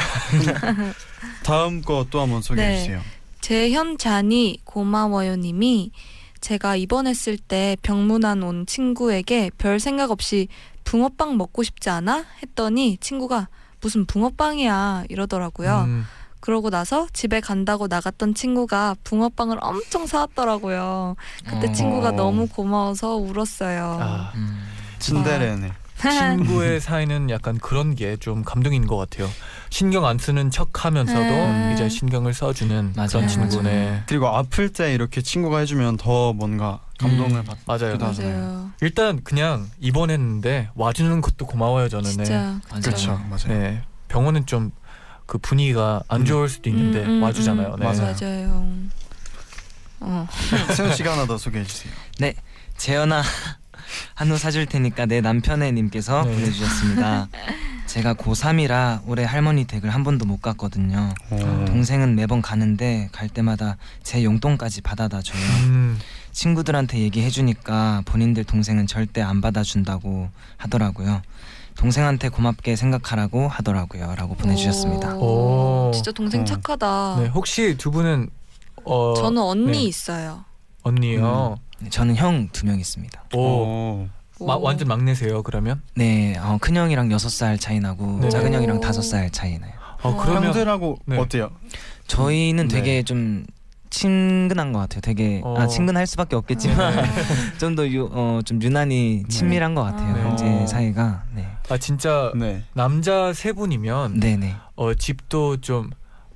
다음 1.43 1.81
거 1.81 2.05
또 2.09 2.21
한번 2.21 2.41
소개해 2.41 2.67
네. 2.67 2.77
주세요. 2.79 3.01
재현잔이 3.41 4.61
고마워요님이 4.63 5.91
제가 6.43 6.75
입원했을 6.75 7.37
때 7.37 7.77
병문안 7.83 8.43
온 8.43 8.65
친구에게 8.65 9.49
별 9.57 9.79
생각 9.79 10.11
없이 10.11 10.49
붕어빵 10.83 11.37
먹고 11.37 11.63
싶지 11.63 11.89
않아? 11.89 12.25
했더니 12.43 12.97
친구가 12.99 13.47
무슨 13.79 14.05
붕어빵이야 14.05 15.05
이러더라고요. 15.07 15.83
음, 15.87 16.05
그러고 16.41 16.69
나서 16.69 17.07
집에 17.13 17.39
간다고 17.39 17.87
나갔던 17.87 18.33
친구가 18.35 18.97
붕어빵을 19.05 19.57
엄청 19.61 20.05
사왔더라고요. 20.05 21.15
그때 21.47 21.69
어. 21.69 21.71
친구가 21.71 22.11
너무 22.11 22.47
고마워서 22.47 23.15
울었어요. 23.15 23.99
아, 24.01 24.31
음. 24.35 24.67
츤데레네. 24.99 25.71
친구의 25.97 26.81
사이는 26.83 27.29
약간 27.29 27.57
그런 27.57 27.95
게 27.95 28.17
좀 28.19 28.43
감동인 28.43 28.85
것 28.85 28.97
같아요. 28.97 29.29
신경 29.73 30.05
안 30.05 30.17
쓰는 30.17 30.51
척하면서도 30.51 31.19
음. 31.19 31.71
이제 31.73 31.89
신경을 31.89 32.33
써주는 32.33 32.93
맞아요, 32.95 33.09
그런 33.09 33.27
친구네. 33.27 34.03
그리고 34.07 34.27
아플 34.27 34.69
때 34.69 34.93
이렇게 34.93 35.21
친구가 35.21 35.59
해주면 35.59 35.97
더 35.97 36.33
뭔가 36.33 36.81
감동을 36.99 37.37
음. 37.37 37.43
받. 37.43 37.57
맞아요. 37.65 37.97
맞아요. 37.97 38.71
일단 38.81 39.21
그냥 39.23 39.69
입원했는데 39.79 40.69
와주는 40.75 41.21
것도 41.21 41.47
고마워요 41.47 41.89
저는. 41.89 42.03
네. 42.03 42.23
진짜 42.23 42.59
맞아요. 42.69 42.81
그렇죠, 42.83 43.11
맞아요. 43.29 43.47
네. 43.47 43.81
병원은 44.07 44.45
좀 44.45 44.71
그 45.25 45.37
분위기가 45.37 46.03
안 46.07 46.21
음. 46.21 46.25
좋을 46.25 46.49
수도 46.49 46.69
있는데 46.69 47.03
음, 47.03 47.17
음, 47.17 47.23
와주잖아요. 47.23 47.73
음, 47.73 47.79
네. 47.79 47.85
맞아요. 47.85 48.15
맞아요. 48.19 48.67
어. 50.01 50.27
세훈 50.75 50.93
씨가 50.93 51.13
하나 51.13 51.25
더 51.25 51.37
소개해 51.37 51.65
주세요. 51.65 51.93
재현아 52.77 53.23
한우 54.15 54.37
사줄 54.37 54.65
테니까 54.65 55.05
내 55.05 55.21
남편의 55.21 55.71
님께서 55.73 56.23
네. 56.23 56.33
보내주셨습니다. 56.33 57.27
제가 57.93 58.15
고3이라 58.15 59.01
올해 59.05 59.23
할머니 59.23 59.65
댁을 59.65 59.91
한 59.91 60.03
번도 60.03 60.25
못 60.25 60.41
갔거든요. 60.41 61.13
오. 61.29 61.37
동생은 61.65 62.15
매번 62.15 62.41
가는데 62.41 63.07
갈 63.11 63.29
때마다 63.29 63.77
제 64.01 64.23
용돈까지 64.23 64.81
받아다 64.81 65.21
줘요. 65.21 65.39
음, 65.67 65.99
친구들한테 66.31 66.97
얘기해 66.97 67.29
주니까 67.29 68.01
본인들 68.05 68.45
동생은 68.45 68.87
절대 68.87 69.21
안 69.21 69.41
받아준다고 69.41 70.29
하더라고요. 70.57 71.21
동생한테 71.75 72.29
고맙게 72.29 72.75
생각하라고 72.75 73.47
하더라고요. 73.47 74.15
라고 74.15 74.33
보내 74.33 74.55
주셨습니다. 74.55 75.13
오. 75.17 75.91
진짜 75.93 76.11
동생 76.11 76.41
어. 76.41 76.45
착하다. 76.45 77.17
네. 77.19 77.27
혹시 77.27 77.77
두 77.77 77.91
분은 77.91 78.27
어, 78.85 79.13
저는 79.17 79.39
언니 79.39 79.71
네. 79.71 79.83
있어요. 79.83 80.45
언니요. 80.81 81.57
네, 81.77 81.89
저는 81.91 82.15
형 82.15 82.49
두 82.51 82.65
명 82.65 82.79
있습니다. 82.79 83.23
오. 83.35 83.39
오. 83.39 84.09
마, 84.39 84.55
오. 84.55 84.61
완전 84.61 84.87
막내세요 84.87 85.43
그러면? 85.43 85.81
네, 85.95 86.35
어, 86.39 86.57
큰 86.59 86.75
형이랑 86.75 87.11
여섯 87.11 87.29
살 87.29 87.57
차이 87.57 87.79
나고 87.79 88.19
네. 88.21 88.29
작은 88.29 88.53
형이랑 88.53 88.77
오. 88.77 88.79
다섯 88.79 89.01
살 89.01 89.29
차이 89.29 89.57
나요. 89.59 89.71
어 90.01 90.17
그러면 90.17 90.45
형들하고 90.45 90.97
네. 91.05 91.17
어때요? 91.17 91.49
저희는 92.07 92.67
네. 92.67 92.75
되게 92.75 93.03
좀 93.03 93.45
친근한 93.89 94.73
것 94.73 94.79
같아요. 94.79 95.01
되게 95.01 95.39
어. 95.43 95.55
아, 95.57 95.67
친근할 95.67 96.07
수밖에 96.07 96.35
없겠지만 96.35 96.95
네. 96.95 97.03
좀더 97.59 97.83
어, 98.11 98.41
좀 98.43 98.61
유난히 98.61 99.23
친밀한 99.29 99.75
것 99.75 99.83
같아요. 99.83 100.15
네. 100.15 100.23
형제 100.23 100.67
사이가. 100.67 101.23
네. 101.33 101.47
아 101.69 101.77
진짜 101.77 102.31
네. 102.35 102.63
남자 102.73 103.31
세 103.33 103.53
분이면 103.53 104.19
네네. 104.19 104.55
어 104.75 104.93
집도 104.95 105.57
좀 105.61 105.91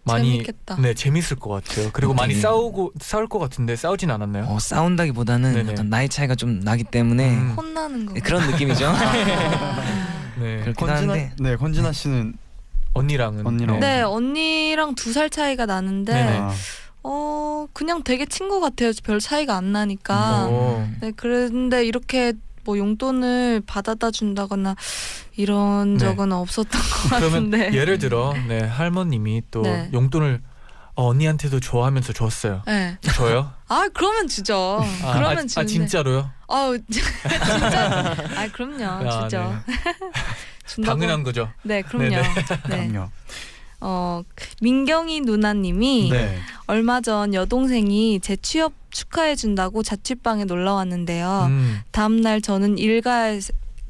많이 0.08 0.32
재밌겠다. 0.32 0.78
네 0.82 0.94
재밌을 0.94 1.38
것 1.38 1.50
같아요. 1.50 1.90
그리고 1.94 2.14
많이 2.14 2.34
되게- 2.34 2.42
싸우고 2.42 2.94
싸울 3.00 3.28
것 3.28 3.40
같은데 3.40 3.76
싸우진 3.76 4.10
않았나요? 4.12 4.46
어, 4.48 4.60
싸운다기보다는 4.60 5.54
네네. 5.54 5.72
약간 5.74 5.90
나이 5.90 6.10
차이가 6.10 6.36
좀 6.36 6.60
나기 6.62 6.84
때문에 6.84 7.30
음. 7.36 7.54
혼나는 7.58 8.06
거. 8.08 8.14
네, 8.14 8.20
그런 8.22 8.50
느낌이죠. 8.50 8.92
네 10.40 10.60
그렇긴 10.62 10.90
한데 10.90 11.32
네 11.40 11.56
권진아 11.56 11.92
씨는 11.92 12.34
언니랑은 12.94 13.46
언니랑. 13.46 13.80
네 13.80 14.02
언니랑 14.02 14.96
두 14.96 15.12
살 15.14 15.30
차이가 15.30 15.66
나는데 15.66 16.14
네네. 16.14 16.38
아, 16.40 16.52
어 17.04 17.68
그냥 17.74 18.04
되게 18.04 18.26
친구 18.26 18.60
같아요. 18.60 18.92
별 19.04 19.20
차이가 19.20 19.56
안 19.56 19.72
나니까. 19.72 20.48
오. 20.48 20.88
네 21.02 21.12
그런데 21.16 21.86
이렇게 21.86 22.34
뭐 22.68 22.78
용돈을 22.78 23.64
받아다 23.66 24.12
준다거나 24.12 24.76
이런 25.38 25.94
네. 25.94 26.00
적은 26.00 26.34
없었던 26.34 26.70
것 26.82 27.10
그러면 27.18 27.50
같은데. 27.50 27.74
예를 27.74 27.98
들어 27.98 28.34
네 28.50 28.60
할머님이 28.60 29.44
또 29.50 29.62
네. 29.62 29.90
용돈을 29.94 30.42
어, 30.96 31.06
언니한테도 31.08 31.62
좋아하면서 31.62 32.12
줬어요. 32.12 32.64
네. 32.68 32.98
줘요? 33.16 33.54
아 33.70 33.88
그러면 33.94 34.28
주죠. 34.28 34.84
아, 35.02 35.14
그러면 35.14 35.46
아, 35.46 35.46
주는데. 35.46 35.62
아 35.62 35.64
진짜로요? 35.66 36.30
아우 36.50 36.78
진짜. 36.92 38.16
아 38.36 38.48
그럼요 38.52 38.86
아, 38.86 39.24
주죠. 39.24 39.62
네. 39.66 40.84
당연한 40.84 41.24
거죠. 41.24 41.50
네 41.64 41.82
그럼요. 41.84 42.10
네네. 42.10 42.22
네. 42.22 42.62
그럼요. 42.64 43.10
어 43.80 44.24
민경이 44.60 45.22
누나님이 45.22 46.10
네. 46.12 46.38
얼마 46.66 47.00
전 47.00 47.34
여동생이 47.34 48.20
제 48.20 48.36
취업 48.36 48.74
축하해 48.98 49.36
준다고 49.36 49.84
자취방에 49.84 50.46
놀러 50.46 50.74
왔는데요. 50.74 51.46
음. 51.50 51.80
다음 51.92 52.20
날 52.22 52.42
저는 52.42 52.80
일가 52.80 53.34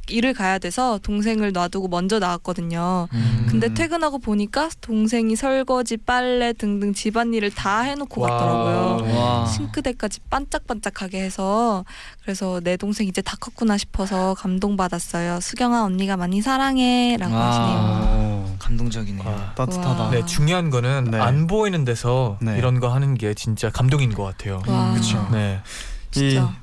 일을 0.10 0.34
가야 0.34 0.58
돼서 0.58 1.00
동생을 1.04 1.52
놔두고 1.52 1.90
먼저 1.90 2.18
나왔거든요. 2.20 3.08
음. 3.12 3.48
근데 3.50 3.68
음. 3.68 3.74
퇴근하고 3.74 4.20
보니까 4.20 4.70
동생이 4.80 5.36
설거지, 5.36 5.98
빨래 5.98 6.54
등등 6.54 6.94
집안일을 6.94 7.52
다 7.52 7.82
해놓고 7.82 8.22
와. 8.22 8.30
갔더라고요. 8.30 9.18
와. 9.18 9.46
싱크대까지 9.46 10.22
반짝반짝하게 10.30 11.22
해서 11.22 11.84
그래서 12.22 12.62
내 12.64 12.78
동생 12.78 13.08
이제 13.08 13.22
다 13.22 13.36
컸구나 13.40 13.78
싶어서 13.78 14.34
감동받았어요. 14.36 15.40
수경아 15.42 15.84
언니가 15.84 16.16
많이 16.16 16.42
사랑해라고 16.42 17.34
와. 17.34 17.48
하시네요. 17.48 18.27
오, 18.68 18.70
감동적이네요. 18.70 19.28
와. 19.28 19.54
따뜻하다. 19.56 20.04
와. 20.04 20.10
네 20.10 20.26
중요한 20.26 20.70
거는 20.70 21.06
네. 21.12 21.20
안 21.20 21.48
보이는 21.48 21.86
데서 21.86 22.38
네. 22.42 22.58
이런 22.58 22.80
거 22.80 22.94
하는 22.94 23.16
게 23.16 23.34
진짜 23.34 23.70
감동인 23.70 24.14
것 24.14 24.24
같아요. 24.24 24.62
와. 24.68 24.94
그쵸. 24.94 25.28
네. 25.32 25.62
진짜. 26.12 26.54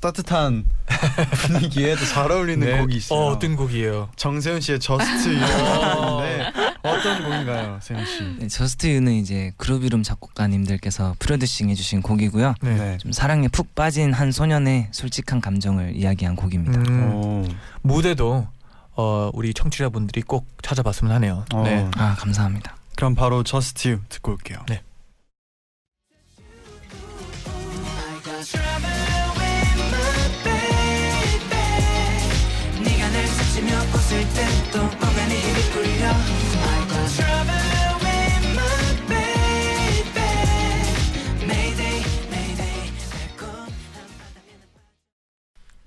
따뜻한 0.00 0.64
분위기에 1.46 1.94
도 1.94 2.09
잘 2.09 2.32
어울리는 2.32 2.66
네. 2.66 2.78
곡이 2.80 2.96
있어요. 2.96 3.20
어, 3.20 3.30
어떤 3.30 3.54
곡이에요? 3.54 4.08
정세운 4.16 4.60
씨의 4.60 4.80
Just 4.80 5.28
U인데 5.28 6.52
어떤 6.82 7.22
곡인가요, 7.22 7.78
세운 7.80 8.04
씨? 8.04 8.24
네, 8.40 8.48
Just 8.48 8.88
U는 8.88 9.12
이제 9.12 9.52
그루비룸 9.58 10.02
작곡가님들께서 10.02 11.14
프로듀싱 11.20 11.70
해주신 11.70 12.02
곡이고요. 12.02 12.54
네. 12.62 12.98
좀 12.98 13.12
사랑에 13.12 13.46
푹 13.46 13.76
빠진 13.76 14.12
한 14.12 14.32
소년의 14.32 14.88
솔직한 14.90 15.40
감정을 15.40 15.94
이야기한 15.94 16.34
곡입니다. 16.34 16.80
음, 16.80 17.12
오. 17.14 17.44
무대도 17.82 18.48
어, 18.94 19.30
우리 19.32 19.54
청취자분들이 19.54 20.22
꼭 20.22 20.46
찾아봤으면 20.62 21.12
하네요. 21.14 21.44
어. 21.54 21.62
네. 21.62 21.88
아 21.96 22.14
감사합니다. 22.18 22.76
그럼 22.96 23.14
바로 23.14 23.42
저스트 23.42 23.88
유 23.88 24.00
듣고 24.08 24.32
올게요. 24.32 24.58
네. 24.68 24.82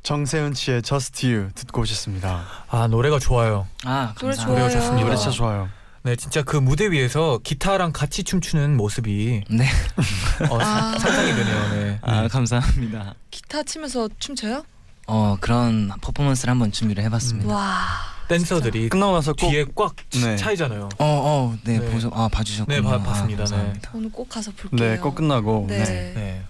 정세운 0.09 0.53
씨의 0.53 0.83
Just 0.83 1.25
U 1.25 1.49
듣고 1.55 1.81
오셨습니다. 1.81 2.43
아 2.69 2.85
노래가 2.87 3.17
좋아요. 3.17 3.67
아 3.85 4.13
노래 4.19 4.35
감사합니다. 4.35 4.45
노래가 4.45 4.69
좋아요. 4.69 4.81
좋습니다. 4.81 5.03
노래 5.05 5.15
진짜 5.17 5.31
좋아요. 5.31 5.69
네 6.03 6.15
진짜 6.15 6.43
그 6.43 6.57
무대 6.57 6.91
위에서 6.91 7.39
기타랑 7.43 7.91
같이 7.91 8.23
춤추는 8.23 8.77
모습이 8.77 9.41
네. 9.49 9.65
어, 10.51 10.59
아. 10.61 10.95
상상이 10.99 11.33
되네요. 11.33 11.69
네. 11.73 11.99
아 12.03 12.27
감사합니다. 12.27 13.15
기타 13.31 13.63
치면서 13.63 14.07
춤춰요? 14.19 14.63
어 15.07 15.37
그런 15.41 15.91
퍼포먼스를 16.01 16.51
한번 16.51 16.71
준비를 16.71 17.03
해봤습니다. 17.05 17.51
와. 17.51 17.87
댄서들이 18.27 18.89
끝나고 18.89 19.13
나서 19.13 19.33
꼭 19.33 19.49
뒤에 19.49 19.65
꽉 19.75 19.95
네. 20.21 20.35
차 20.35 20.43
있잖아요. 20.43 20.89
어 20.99 21.05
어 21.05 21.55
네, 21.63 21.79
네. 21.79 21.89
보셔 21.91 22.09
아 22.13 22.27
봐주셨군요. 22.31 22.75
네, 22.77 22.81
봐- 22.83 22.93
아, 22.93 22.99
봤습니다. 22.99 23.43
네. 23.43 23.49
감사합니다. 23.49 23.89
오늘 23.95 24.11
꼭 24.11 24.29
가서 24.29 24.51
볼게요. 24.55 24.87
네, 24.91 24.97
꼭 24.97 25.15
끝나고 25.15 25.65
네. 25.67 25.83
네. 25.83 26.13
네. 26.15 26.43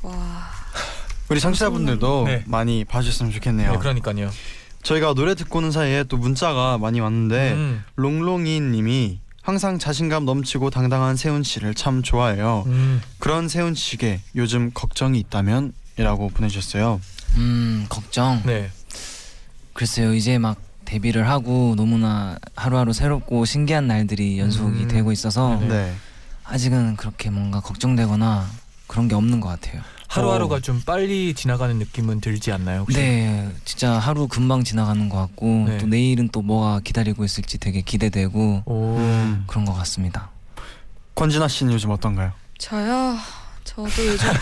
와. 0.00 0.14
우리 1.28 1.40
청취자분들도 1.40 2.24
네. 2.26 2.42
많이 2.46 2.84
봐주셨으면 2.84 3.32
좋겠네요. 3.32 3.72
네, 3.72 3.78
그러니까요. 3.78 4.30
저희가 4.82 5.14
노래 5.14 5.34
듣고 5.34 5.58
오는 5.58 5.70
사이에 5.70 6.04
또 6.04 6.18
문자가 6.18 6.76
많이 6.76 7.00
왔는데 7.00 7.52
음, 7.52 7.84
롱롱이님이 7.96 9.20
항상 9.40 9.78
자신감 9.78 10.24
넘치고 10.26 10.70
당당한 10.70 11.16
세훈 11.16 11.42
씨를 11.42 11.74
참 11.74 12.02
좋아해요. 12.02 12.64
음. 12.66 13.00
그런 13.18 13.48
세훈 13.48 13.74
씨에게 13.74 14.20
요즘 14.36 14.70
걱정이 14.72 15.18
있다면이라고 15.20 16.28
보내주셨어요. 16.34 17.00
음 17.36 17.86
걱정. 17.88 18.42
네. 18.44 18.70
글쎄요 19.72 20.14
이제 20.14 20.38
막 20.38 20.58
데뷔를 20.84 21.28
하고 21.28 21.74
너무나 21.76 22.38
하루하루 22.54 22.92
새롭고 22.92 23.44
신기한 23.46 23.86
날들이 23.86 24.38
연속이 24.38 24.84
음. 24.84 24.88
되고 24.88 25.12
있어서 25.12 25.58
네. 25.60 25.68
네. 25.68 25.94
아직은 26.44 26.96
그렇게 26.96 27.30
뭔가 27.30 27.60
걱정되거나 27.60 28.46
그런 28.86 29.08
게 29.08 29.14
없는 29.14 29.40
것 29.40 29.48
같아요. 29.48 29.82
하루하루가 30.14 30.56
어. 30.56 30.60
좀 30.60 30.80
빨리 30.86 31.34
지나가는 31.34 31.76
느낌은 31.76 32.20
들지 32.20 32.52
않나요? 32.52 32.82
혹시? 32.82 32.96
네, 32.98 33.50
진짜 33.64 33.92
하루 33.92 34.28
금방 34.28 34.62
지나가는 34.62 35.08
것 35.08 35.18
같고 35.18 35.64
네. 35.66 35.78
또 35.78 35.86
내일은 35.86 36.28
또 36.28 36.40
뭐가 36.40 36.80
기다리고 36.80 37.24
있을지 37.24 37.58
되게 37.58 37.80
기대되고 37.80 38.62
오. 38.64 38.96
음. 38.96 39.44
그런 39.48 39.64
것 39.64 39.72
같습니다. 39.74 40.30
권진아 41.16 41.48
씨는 41.48 41.72
요즘 41.72 41.90
어떤가요? 41.90 42.30
저요. 42.58 43.16
저도 43.64 44.06
요즘 44.06 44.28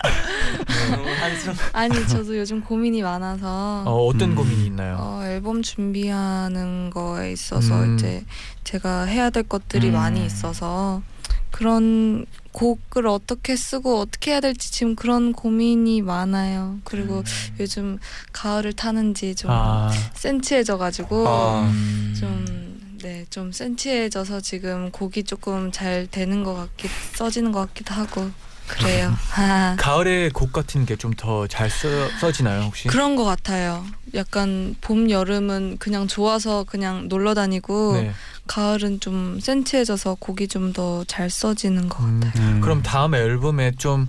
아니 1.72 2.08
저도 2.08 2.36
요즘 2.38 2.60
고민이 2.62 3.02
많아서 3.02 3.84
어, 3.86 4.06
어떤 4.06 4.30
음. 4.30 4.34
고민이 4.34 4.66
있나요? 4.66 4.96
어, 4.98 5.22
앨범 5.24 5.62
준비하는 5.62 6.90
거에 6.90 7.32
있어서 7.32 7.82
음. 7.84 7.96
이제 7.96 8.24
제가 8.64 9.04
해야 9.04 9.30
될 9.30 9.44
것들이 9.44 9.88
음. 9.88 9.92
많이 9.92 10.24
있어서 10.24 11.02
그런 11.50 12.26
곡을 12.52 13.06
어떻게 13.06 13.56
쓰고 13.56 14.00
어떻게 14.00 14.32
해야 14.32 14.40
될지 14.40 14.72
지금 14.72 14.96
그런 14.96 15.32
고민이 15.32 16.02
많아요. 16.02 16.78
그리고 16.84 17.22
요즘 17.60 17.98
가을을 18.32 18.72
타는지 18.72 19.34
좀 19.34 19.50
아, 19.50 19.90
센치해져가지고 20.14 21.28
아. 21.28 21.62
음. 21.62 22.14
좀 22.18 22.60
네, 23.02 23.24
좀 23.30 23.50
센치해져서 23.50 24.40
지금 24.40 24.90
곡이 24.90 25.24
조금 25.24 25.72
잘 25.72 26.06
되는 26.10 26.44
것 26.44 26.54
같기 26.54 26.88
써지는 27.14 27.50
것 27.52 27.60
같기도 27.68 27.94
하고 27.94 28.30
그래요. 28.78 29.12
아, 29.36 29.76
가을에 29.78 30.28
곡 30.30 30.52
같은 30.52 30.86
게 30.86 30.96
좀 30.96 31.12
더 31.14 31.46
잘 31.48 31.68
써지나요 31.70 32.62
혹시? 32.62 32.88
그런 32.88 33.16
것 33.16 33.24
같아요. 33.24 33.84
약간 34.14 34.74
봄 34.80 35.10
여름은 35.10 35.78
그냥 35.78 36.06
좋아서 36.08 36.64
그냥 36.64 37.08
놀러 37.08 37.34
다니고 37.34 37.92
네. 37.94 38.12
가을은 38.46 39.00
좀 39.00 39.38
센치해져서 39.40 40.16
곡이 40.20 40.48
좀 40.48 40.72
더 40.72 41.04
잘 41.06 41.30
써지는 41.30 41.88
것 41.88 42.02
음, 42.04 42.20
같아요. 42.20 42.46
음. 42.48 42.60
그럼 42.60 42.82
다음 42.82 43.14
앨범에 43.14 43.72
좀 43.78 44.08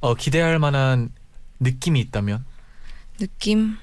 어, 0.00 0.14
기대할 0.14 0.58
만한 0.58 1.10
느낌이 1.60 1.98
있다면? 2.00 2.44
느낌 3.18 3.76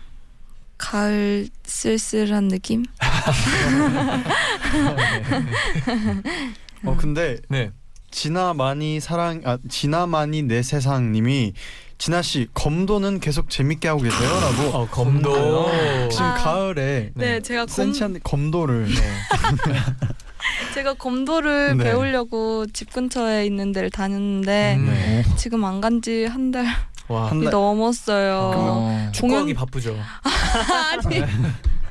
가을 0.78 1.48
쓸쓸한 1.66 2.48
느낌? 2.50 2.86
어 6.84 6.96
근데 6.98 7.38
네. 7.50 7.72
진아 8.20 8.54
많이 8.54 9.02
사랑 9.02 9.42
아 9.44 9.58
진아 9.70 10.08
많이 10.08 10.42
내 10.42 10.62
세상님이 10.64 11.52
진아 11.98 12.22
씨 12.22 12.48
검도는 12.54 13.20
계속 13.20 13.50
재밌게 13.50 13.90
하고 13.90 14.02
계세요라고 14.04 14.78
어, 14.78 14.88
검도. 14.90 15.70
지금 16.10 16.26
아. 16.26 16.34
가을에 16.36 17.12
네, 17.14 17.26
네. 17.34 17.42
제가 17.42 17.66
검 17.66 17.68
센치한 17.68 18.20
검 18.24 18.52
도를 18.52 18.88
제가 20.74 20.94
검도를 20.94 21.76
네. 21.76 21.84
배우려고 21.84 22.66
집 22.72 22.94
근처에 22.94 23.46
있는 23.46 23.74
데를 23.74 23.90
다녔는데 23.90 24.76
음. 24.78 24.86
네. 24.86 25.24
지금 25.36 25.66
안 25.66 25.82
간 25.82 26.00
지 26.02 26.26
한 26.26 26.52
달이 26.52 26.68
와. 27.10 27.28
한 27.32 27.42
달- 27.44 27.52
넘었어요. 27.52 28.52
어. 28.56 29.10
축구하기 29.12 29.54
공연- 29.54 29.56
바쁘죠. 29.58 29.94
아니 31.04 31.22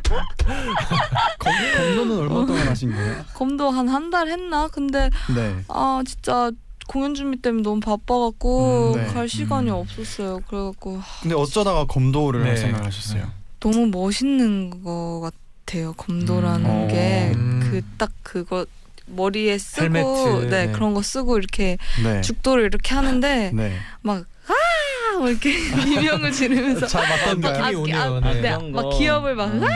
검, 1.38 1.52
검도는 1.76 2.18
얼마 2.18 2.46
동안 2.46 2.68
하신 2.68 2.92
거예요? 2.94 3.24
검도 3.34 3.70
한 3.70 3.88
한 3.88 4.10
달 4.10 4.28
했나? 4.28 4.68
근데 4.68 5.10
네. 5.34 5.56
아 5.68 6.02
진짜 6.06 6.50
공연 6.86 7.14
준비 7.14 7.40
때문에 7.40 7.62
너무 7.62 7.80
바빠갖고 7.80 8.92
음, 8.94 9.00
네. 9.00 9.06
갈 9.06 9.28
시간이 9.28 9.70
음. 9.70 9.74
없었어요. 9.76 10.40
그래갖고 10.48 11.00
근데 11.22 11.34
어쩌다가 11.34 11.86
검도를 11.86 12.44
할 12.44 12.54
네. 12.54 12.56
생각하셨어요? 12.60 13.26
너무 13.60 13.86
멋있는 13.86 14.82
거 14.84 15.30
같아요. 15.66 15.94
검도라는 15.94 16.66
음. 16.70 16.88
게 16.88 17.32
음. 17.34 17.60
그딱 17.70 18.12
그거 18.22 18.66
머리에 19.06 19.58
쓰고 19.58 19.82
헬메트, 19.82 20.48
네, 20.50 20.66
네. 20.66 20.72
그런 20.72 20.94
거 20.94 21.02
쓰고 21.02 21.38
이렇게 21.38 21.78
네. 22.02 22.20
죽도를 22.20 22.64
이렇게 22.64 22.94
하는데 22.94 23.50
네. 23.54 23.76
막 24.02 24.24
아! 24.46 25.18
막 25.18 25.28
이렇게 25.28 25.52
비명을 25.84 26.32
지르면서 26.32 26.86
잘? 26.86 27.04
아, 27.04 27.34
느낌이 27.34 27.46
아, 27.56 27.70
오네요. 27.78 28.20
아, 28.22 28.32
네. 28.32 28.40
네, 28.40 28.50
막 28.70 28.82
거. 28.82 28.98
기업을 28.98 29.34
막 29.34 29.46
음. 29.46 29.64
아! 29.64 29.68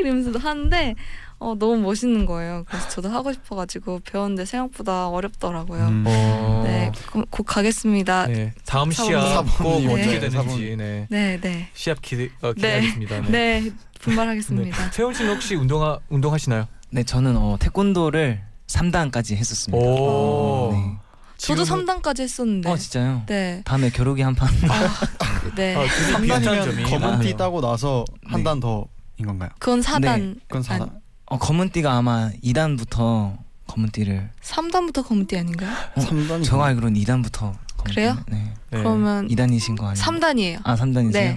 이러면서 0.00 0.38
하는데 0.38 0.94
어, 1.38 1.54
너무 1.58 1.76
멋있는 1.78 2.24
거예요. 2.24 2.64
그래서 2.66 2.88
저도 2.88 3.10
하고 3.10 3.32
싶어가지고 3.32 4.00
배웠는데 4.10 4.46
생각보다 4.46 5.08
어렵더라고요. 5.08 5.86
음. 5.86 6.04
어. 6.06 6.62
네, 6.64 6.90
곧, 7.12 7.26
곧 7.30 7.42
가겠습니다. 7.42 8.26
네, 8.26 8.32
네. 8.32 8.52
다음. 8.64 8.90
시합 8.90 9.42
꼭 9.58 9.64
사모님. 9.64 9.90
어떻게 9.90 10.18
네. 10.18 10.20
되는지 10.20 10.76
네. 10.76 11.38
네, 11.40 11.68
시합 11.74 12.00
기대 12.00 12.30
어, 12.40 12.48
네. 12.48 12.54
기대하겠습니다. 12.54 13.20
네. 13.22 13.60
네, 13.60 13.70
분발하겠습니다. 14.00 14.90
세훈 14.92 15.12
씨는 15.12 15.34
혹시 15.34 15.54
운동하 15.56 15.98
운동하시나요? 16.08 16.66
네, 16.90 17.02
저는 17.02 17.36
어, 17.36 17.56
태권도를 17.60 18.40
3단까지 18.66 19.36
했었습니다. 19.36 19.84
오. 19.86 20.70
네. 20.72 21.05
저도 21.38 21.62
지금은- 21.64 21.86
3단까지 21.86 22.20
했었는데. 22.20 22.68
어, 22.70 22.76
진짜요? 22.76 23.22
네. 23.26 23.62
다음에 23.64 23.90
겨루기 23.90 24.22
한 24.22 24.34
판. 24.34 24.48
아, 24.70 25.50
네. 25.54 25.74
아, 25.76 25.80
둘이 25.86 26.22
비슷한 26.22 26.42
3단이면 26.42 26.64
점이 26.64 26.82
검은 26.84 27.00
티 27.00 27.06
많네요. 27.16 27.36
따고 27.36 27.60
나서 27.60 28.04
한 28.26 28.40
네. 28.40 28.44
단 28.44 28.60
더인 28.60 28.86
건가요? 29.26 29.50
그건 29.58 29.80
4단. 29.80 30.40
그건 30.48 30.62
4단. 30.62 30.90
어, 31.26 31.38
검은 31.38 31.70
띠가 31.70 31.92
아마 31.94 32.30
2단부터 32.42 33.36
검은 33.66 33.90
띠를 33.90 34.30
3단부터 34.42 35.04
검은 35.06 35.26
띠 35.26 35.36
아닌가요? 35.38 35.70
어, 35.96 36.00
3단이 36.00 36.44
제가 36.44 36.66
알기로는 36.66 37.00
2단부터 37.02 37.38
검은 37.40 37.84
그래요? 37.84 38.16
네. 38.28 38.36
네. 38.70 38.78
그러면 38.78 39.28
2단이신 39.28 39.76
거 39.76 39.88
아니에요? 39.88 40.04
3단이에요. 40.04 40.60
아, 40.64 40.76
3단이세요? 40.76 41.12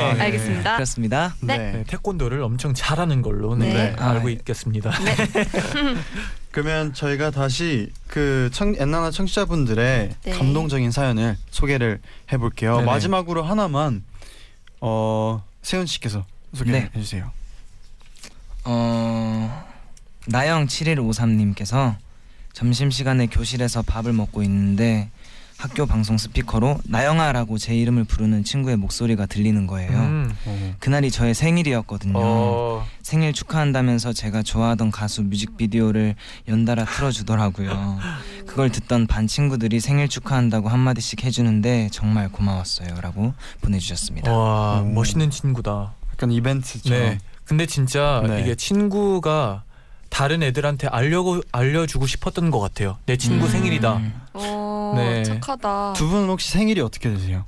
아, 0.00 0.14
네. 0.14 0.20
알겠습니다. 0.22 0.74
그렇습니다. 0.76 1.34
네. 1.42 1.58
네, 1.58 1.84
태권도를 1.86 2.42
엄청 2.42 2.72
잘하는 2.72 3.20
걸로 3.20 3.54
네, 3.54 3.72
네. 3.72 3.96
알고 3.98 4.28
아, 4.28 4.30
있겠습니다. 4.30 4.90
그러면 6.50 6.92
저희가 6.92 7.30
다시 7.30 7.90
그 8.06 8.50
청, 8.52 8.74
엔나나 8.76 9.10
청취자분들의 9.10 10.10
네. 10.22 10.32
감동적인 10.32 10.90
사연을 10.90 11.36
소개를 11.50 12.00
해볼게요. 12.32 12.76
네네. 12.76 12.86
마지막으로 12.86 13.42
하나만 13.42 14.04
어, 14.80 15.44
세훈 15.62 15.86
씨께서 15.86 16.24
소개해 16.54 16.90
네. 16.92 17.00
주세요. 17.00 17.30
어 18.64 19.66
나영 20.26 20.66
7153님께서 20.66 21.96
점심시간에 22.52 23.26
교실에서 23.26 23.82
밥을 23.82 24.12
먹고 24.12 24.42
있는데 24.42 25.10
학교 25.60 25.84
방송 25.84 26.16
스피커로 26.16 26.78
나영아라고 26.84 27.58
제 27.58 27.74
이름을 27.76 28.04
부르는 28.04 28.44
친구의 28.44 28.78
목소리가 28.78 29.26
들리는 29.26 29.66
거예요. 29.66 29.90
음. 29.92 30.34
어. 30.46 30.74
그날이 30.80 31.10
저의 31.10 31.34
생일이었거든요. 31.34 32.14
어, 32.16 32.86
생일 33.02 33.34
축하한다면서 33.34 34.14
제가 34.14 34.42
좋아하던 34.42 34.90
가수 34.90 35.22
뮤직비디오를 35.22 36.14
연달아 36.48 36.86
틀어주더라고요. 36.86 37.98
그걸 38.46 38.72
듣던 38.72 39.06
반 39.06 39.26
친구들이 39.26 39.80
생일 39.80 40.08
축하한다고 40.08 40.70
한마디씩 40.70 41.24
해주는데 41.24 41.90
정말 41.92 42.30
고마웠어요라고 42.30 43.34
보내주셨습니다. 43.60 44.32
와 44.32 44.80
음. 44.80 44.94
멋있는 44.94 45.28
친구다. 45.28 45.92
약간 46.10 46.32
이벤트처럼. 46.32 46.98
네. 46.98 47.18
근데 47.44 47.66
진짜 47.66 48.22
네. 48.26 48.40
이게 48.40 48.54
친구가 48.54 49.64
다른 50.08 50.42
애들한테 50.42 50.88
알려고 50.88 51.40
알려주고 51.52 52.06
싶었던 52.06 52.50
것 52.50 52.60
같아요. 52.60 52.96
내 53.06 53.16
친구 53.16 53.46
음. 53.46 53.50
생일이다. 53.50 54.00
어, 54.34 54.69
네. 54.94 55.22
착하다. 55.24 55.94
두 55.94 56.08
분은 56.08 56.28
혹시 56.28 56.50
생일이 56.50 56.80
어떻게 56.80 57.08
되세요? 57.10 57.44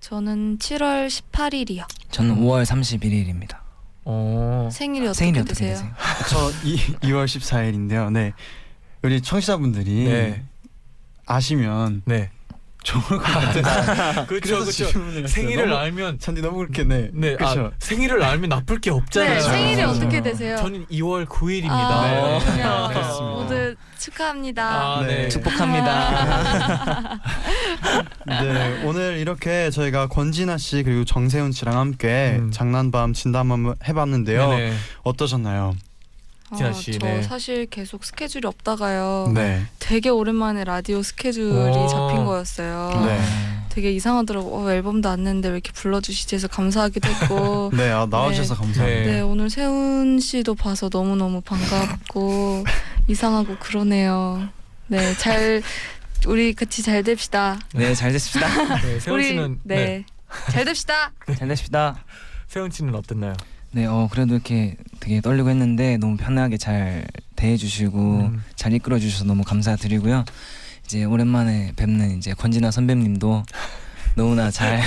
저는 0.00 0.58
7월 0.58 1.08
18일이요. 1.08 1.84
저는 2.10 2.36
5월 2.36 2.64
31일입니다. 2.64 3.58
어. 4.04 4.68
생일이 4.70 5.06
어떻게 5.06 5.18
생일이 5.18 5.40
어떻게 5.40 5.54
되세요? 5.54 5.74
되세요? 5.74 5.94
저 6.30 6.50
이, 6.66 6.76
2월 7.10 7.24
14일인데요. 7.24 8.12
네. 8.12 8.32
우리 9.02 9.20
청취자분들이 9.20 10.04
네. 10.04 10.44
아시면 11.26 12.02
네. 12.04 12.30
좋을 12.86 13.02
것 13.02 13.18
같아요. 13.20 14.26
그렇죠, 14.26 14.60
그렇죠. 14.64 14.86
생일을 15.26 15.66
너무- 15.68 15.76
알면 15.80 16.20
잔디 16.20 16.40
너무 16.40 16.58
그렇게 16.58 16.84
네. 16.84 17.10
네, 17.12 17.34
그렇죠. 17.34 17.66
아, 17.66 17.70
생일을 17.80 18.22
알면 18.22 18.48
나쁠 18.48 18.78
게 18.80 18.90
없잖아요. 18.90 19.34
네, 19.34 19.40
생일이 19.40 19.82
맞아요. 19.82 19.96
어떻게 19.96 20.22
되세요? 20.22 20.56
저는 20.58 20.86
2월 20.86 21.26
9일입니다. 21.26 21.70
아, 21.70 22.38
네. 22.38 22.38
그냥 22.52 22.88
그렇습니다. 22.94 23.34
모두 23.34 23.74
축하합니다. 23.98 24.64
아, 24.64 25.02
네. 25.02 25.06
네. 25.22 25.28
축복합니다. 25.28 27.18
네, 28.28 28.82
오늘 28.84 29.18
이렇게 29.18 29.70
저희가 29.70 30.06
권진아 30.08 30.56
씨 30.58 30.82
그리고 30.84 31.04
정세훈 31.04 31.50
씨랑 31.52 31.76
함께 31.76 32.36
음. 32.38 32.50
장난밤 32.52 33.12
진담 33.14 33.50
한번 33.50 33.74
해봤는데요. 33.88 34.48
네네. 34.48 34.72
어떠셨나요? 35.02 35.74
진아 36.56 36.72
씨, 36.72 36.98
저 36.98 37.06
네. 37.06 37.22
사실 37.22 37.66
계속 37.66 38.04
스케줄이 38.04 38.46
없다가요. 38.46 39.32
네. 39.34 39.64
되게 39.78 40.10
오랜만에 40.10 40.64
라디오 40.64 41.02
스케줄이 41.02 41.50
오. 41.50 41.88
잡힌 41.88 42.24
거였어요. 42.24 43.02
네. 43.04 43.20
되게 43.70 43.92
이상하더라고. 43.92 44.56
어, 44.56 44.70
앨범도 44.70 45.08
안 45.08 45.24
냈는데 45.24 45.48
왜 45.48 45.54
이렇게 45.54 45.72
불러주시지 45.72 46.34
해서 46.34 46.48
감사하기도 46.48 47.08
했고. 47.08 47.70
네, 47.76 47.90
아, 47.90 48.06
나와주셔서 48.08 48.54
감사합니다. 48.54 49.10
네, 49.10 49.20
오늘 49.20 49.50
세훈 49.50 50.18
씨도 50.20 50.54
봐서 50.54 50.88
너무너무 50.90 51.40
반갑고 51.42 52.64
이상하고 53.08 53.56
그러네요. 53.58 54.48
네, 54.86 55.14
잘 55.16 55.62
우리 56.26 56.54
같이 56.54 56.82
잘 56.82 57.02
됩시다. 57.02 57.58
네, 57.74 57.94
잘 57.94 58.12
됐습니다. 58.12 58.48
네, 58.80 58.98
세훈 59.00 59.18
우리 59.18 59.28
씨는 59.28 59.60
네. 59.64 59.74
네. 59.74 60.04
잘 60.50 60.64
됩시다. 60.64 61.12
잘 61.36 61.48
됐습니다. 61.48 62.02
세훈 62.48 62.70
씨는 62.70 62.94
어땠나요? 62.94 63.34
네, 63.76 63.84
어 63.84 64.08
그래도 64.10 64.32
이렇게 64.32 64.74
되게 65.00 65.20
떨리고 65.20 65.50
했는데 65.50 65.98
너무 65.98 66.16
편하게 66.16 66.56
잘 66.56 67.06
대해주시고 67.36 67.98
음. 67.98 68.42
잘 68.54 68.72
이끌어 68.72 68.98
주셔서 68.98 69.26
너무 69.26 69.44
감사드리고요. 69.44 70.24
이제 70.86 71.04
오랜만에 71.04 71.72
뵙는 71.76 72.16
이제 72.16 72.32
권진아 72.32 72.70
선배님도 72.70 73.42
너무나 74.16 74.50
잘 74.50 74.80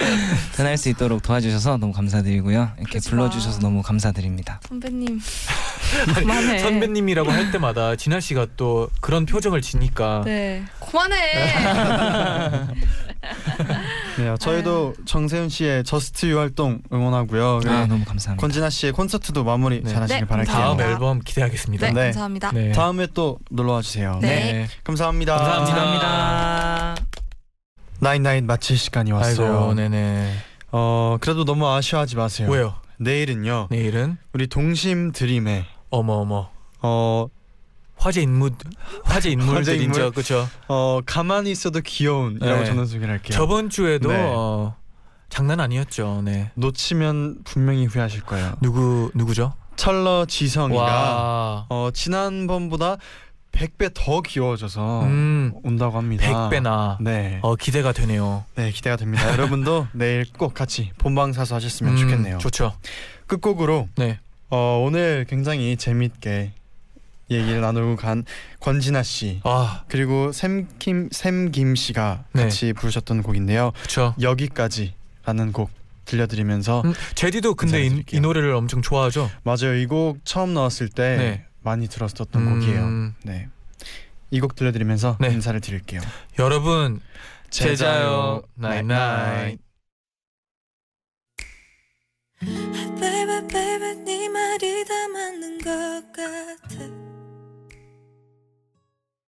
편할 0.56 0.78
수 0.78 0.88
있도록 0.88 1.22
도와주셔서 1.22 1.76
너무 1.76 1.92
감사드리고요. 1.92 2.70
이렇게 2.78 2.92
그러지 2.92 3.10
불러주셔서 3.10 3.58
마. 3.58 3.62
너무 3.68 3.82
감사드립니다. 3.82 4.58
선배님. 4.66 5.20
그만해. 6.16 6.60
선배님이라고 6.60 7.30
할 7.30 7.50
때마다 7.50 7.94
진아 7.94 8.20
씨가 8.20 8.46
또 8.56 8.88
그런 9.02 9.26
표정을 9.26 9.60
지니까 9.60 10.22
네. 10.24 10.64
그만해. 10.80 12.68
네, 14.18 14.34
저희도 14.38 14.94
정세운 15.04 15.48
씨의 15.48 15.84
Just 15.84 16.26
U 16.26 16.38
활동 16.38 16.80
응원하고요. 16.92 17.56
아 17.56 17.60
네. 17.60 17.86
너무 17.86 18.04
감사합니다. 18.04 18.40
권진아 18.40 18.70
씨의 18.70 18.92
콘서트도 18.92 19.44
마무리 19.44 19.82
네. 19.82 19.90
잘하시길 19.90 20.20
네, 20.22 20.26
바랄게요. 20.26 20.52
다음 20.52 20.64
감사합니다. 20.76 20.90
앨범 20.90 21.20
기대하겠습니다. 21.20 21.86
네, 21.88 21.92
네. 21.92 22.00
감사합니다. 22.06 22.52
네. 22.52 22.72
다음에 22.72 23.06
또 23.14 23.38
놀러 23.50 23.72
와 23.72 23.82
주세요. 23.82 24.18
네. 24.20 24.66
감사합니다. 24.84 25.36
감사합니다. 25.36 25.74
감사합니다. 25.74 26.94
나인나인 28.00 28.46
마칠 28.46 28.78
시간이 28.78 29.12
왔어요. 29.12 29.58
아이고, 29.60 29.74
네네. 29.74 30.32
어, 30.72 31.18
그래도 31.20 31.44
너무 31.44 31.68
아쉬워하지 31.68 32.16
마세요. 32.16 32.48
왜요? 32.50 32.74
내일은요. 32.98 33.68
내일은 33.70 34.16
우리 34.32 34.46
동심 34.46 35.12
드림의 35.12 35.64
어머 35.90 36.14
어머 36.14 36.50
어, 36.82 37.26
화제 38.00 38.22
인물 38.22 38.52
화제 39.04 39.30
인물들이죠, 39.30 39.82
인물? 39.84 40.10
그렇죠. 40.12 40.48
어 40.68 41.00
가만히 41.04 41.50
있어도 41.50 41.80
귀여운이라고 41.80 42.60
네. 42.60 42.64
저는 42.64 42.86
소개를 42.86 43.10
할게요. 43.10 43.36
저번 43.36 43.68
주에도 43.68 44.08
네. 44.10 44.16
어, 44.34 44.74
장난 45.28 45.60
아니었죠. 45.60 46.22
네. 46.24 46.50
놓치면 46.54 47.42
분명히 47.44 47.84
후회하실 47.86 48.22
거예요. 48.22 48.54
누구 48.62 49.10
누구죠? 49.14 49.52
철러 49.76 50.24
지성이가 50.26 50.82
와. 50.82 51.66
어 51.68 51.90
지난번보다 51.92 52.96
100배 53.52 53.90
더 53.94 54.22
귀여워져서 54.22 55.02
음. 55.02 55.52
온다고 55.62 55.98
합니다. 55.98 56.24
100배나 56.50 56.96
네. 57.02 57.38
어 57.42 57.54
기대가 57.56 57.92
되네요. 57.92 58.44
네, 58.54 58.70
기대가 58.70 58.96
됩니다. 58.96 59.28
여러분도 59.32 59.88
내일 59.92 60.24
꼭 60.38 60.54
같이 60.54 60.90
본방 60.98 61.32
사수 61.34 61.54
하셨으면 61.54 61.92
음, 61.94 61.96
좋겠네요. 61.98 62.38
좋죠. 62.38 62.72
끝곡으로 63.26 63.88
네. 63.96 64.18
어 64.48 64.82
오늘 64.84 65.26
굉장히 65.28 65.76
재밌게 65.76 66.52
얘기를 67.30 67.60
나누고 67.60 67.96
간 67.96 68.24
권진아 68.60 69.02
씨 69.02 69.40
아, 69.44 69.84
그리고 69.88 70.32
샘김 70.32 71.08
샘김 71.12 71.74
씨가 71.76 72.24
네. 72.32 72.42
같이 72.44 72.72
부르셨던 72.72 73.22
곡인데요. 73.22 73.72
그렇죠. 73.76 74.14
여기까지라는 74.20 75.52
곡 75.52 75.70
들려드리면서 76.06 76.82
음, 76.84 76.92
제디도 77.14 77.54
근데 77.54 77.86
이. 77.86 78.02
이 78.12 78.20
노래를 78.20 78.52
엄청 78.54 78.82
좋아하죠. 78.82 79.30
맞아요. 79.44 79.74
이 79.76 79.86
곡 79.86 80.18
처음 80.24 80.54
나왔을 80.54 80.88
때 80.88 81.16
네. 81.16 81.44
많이 81.62 81.86
들었었던 81.88 82.42
음, 82.42 82.60
곡이에요. 82.60 83.12
네. 83.24 83.48
이 84.32 84.40
곡 84.40 84.54
들려드리면서 84.56 85.18
네. 85.20 85.28
인사를 85.28 85.60
드릴게요. 85.60 86.00
여러분 86.38 87.00
제자요 87.50 88.42
나잇나잇. 88.54 89.58
Baby 92.40 93.46
baby 93.48 93.94
네 94.04 94.28
말이 94.28 94.84
다 94.84 95.08
맞는 95.08 95.58
것 95.58 96.12
같아 96.12 97.09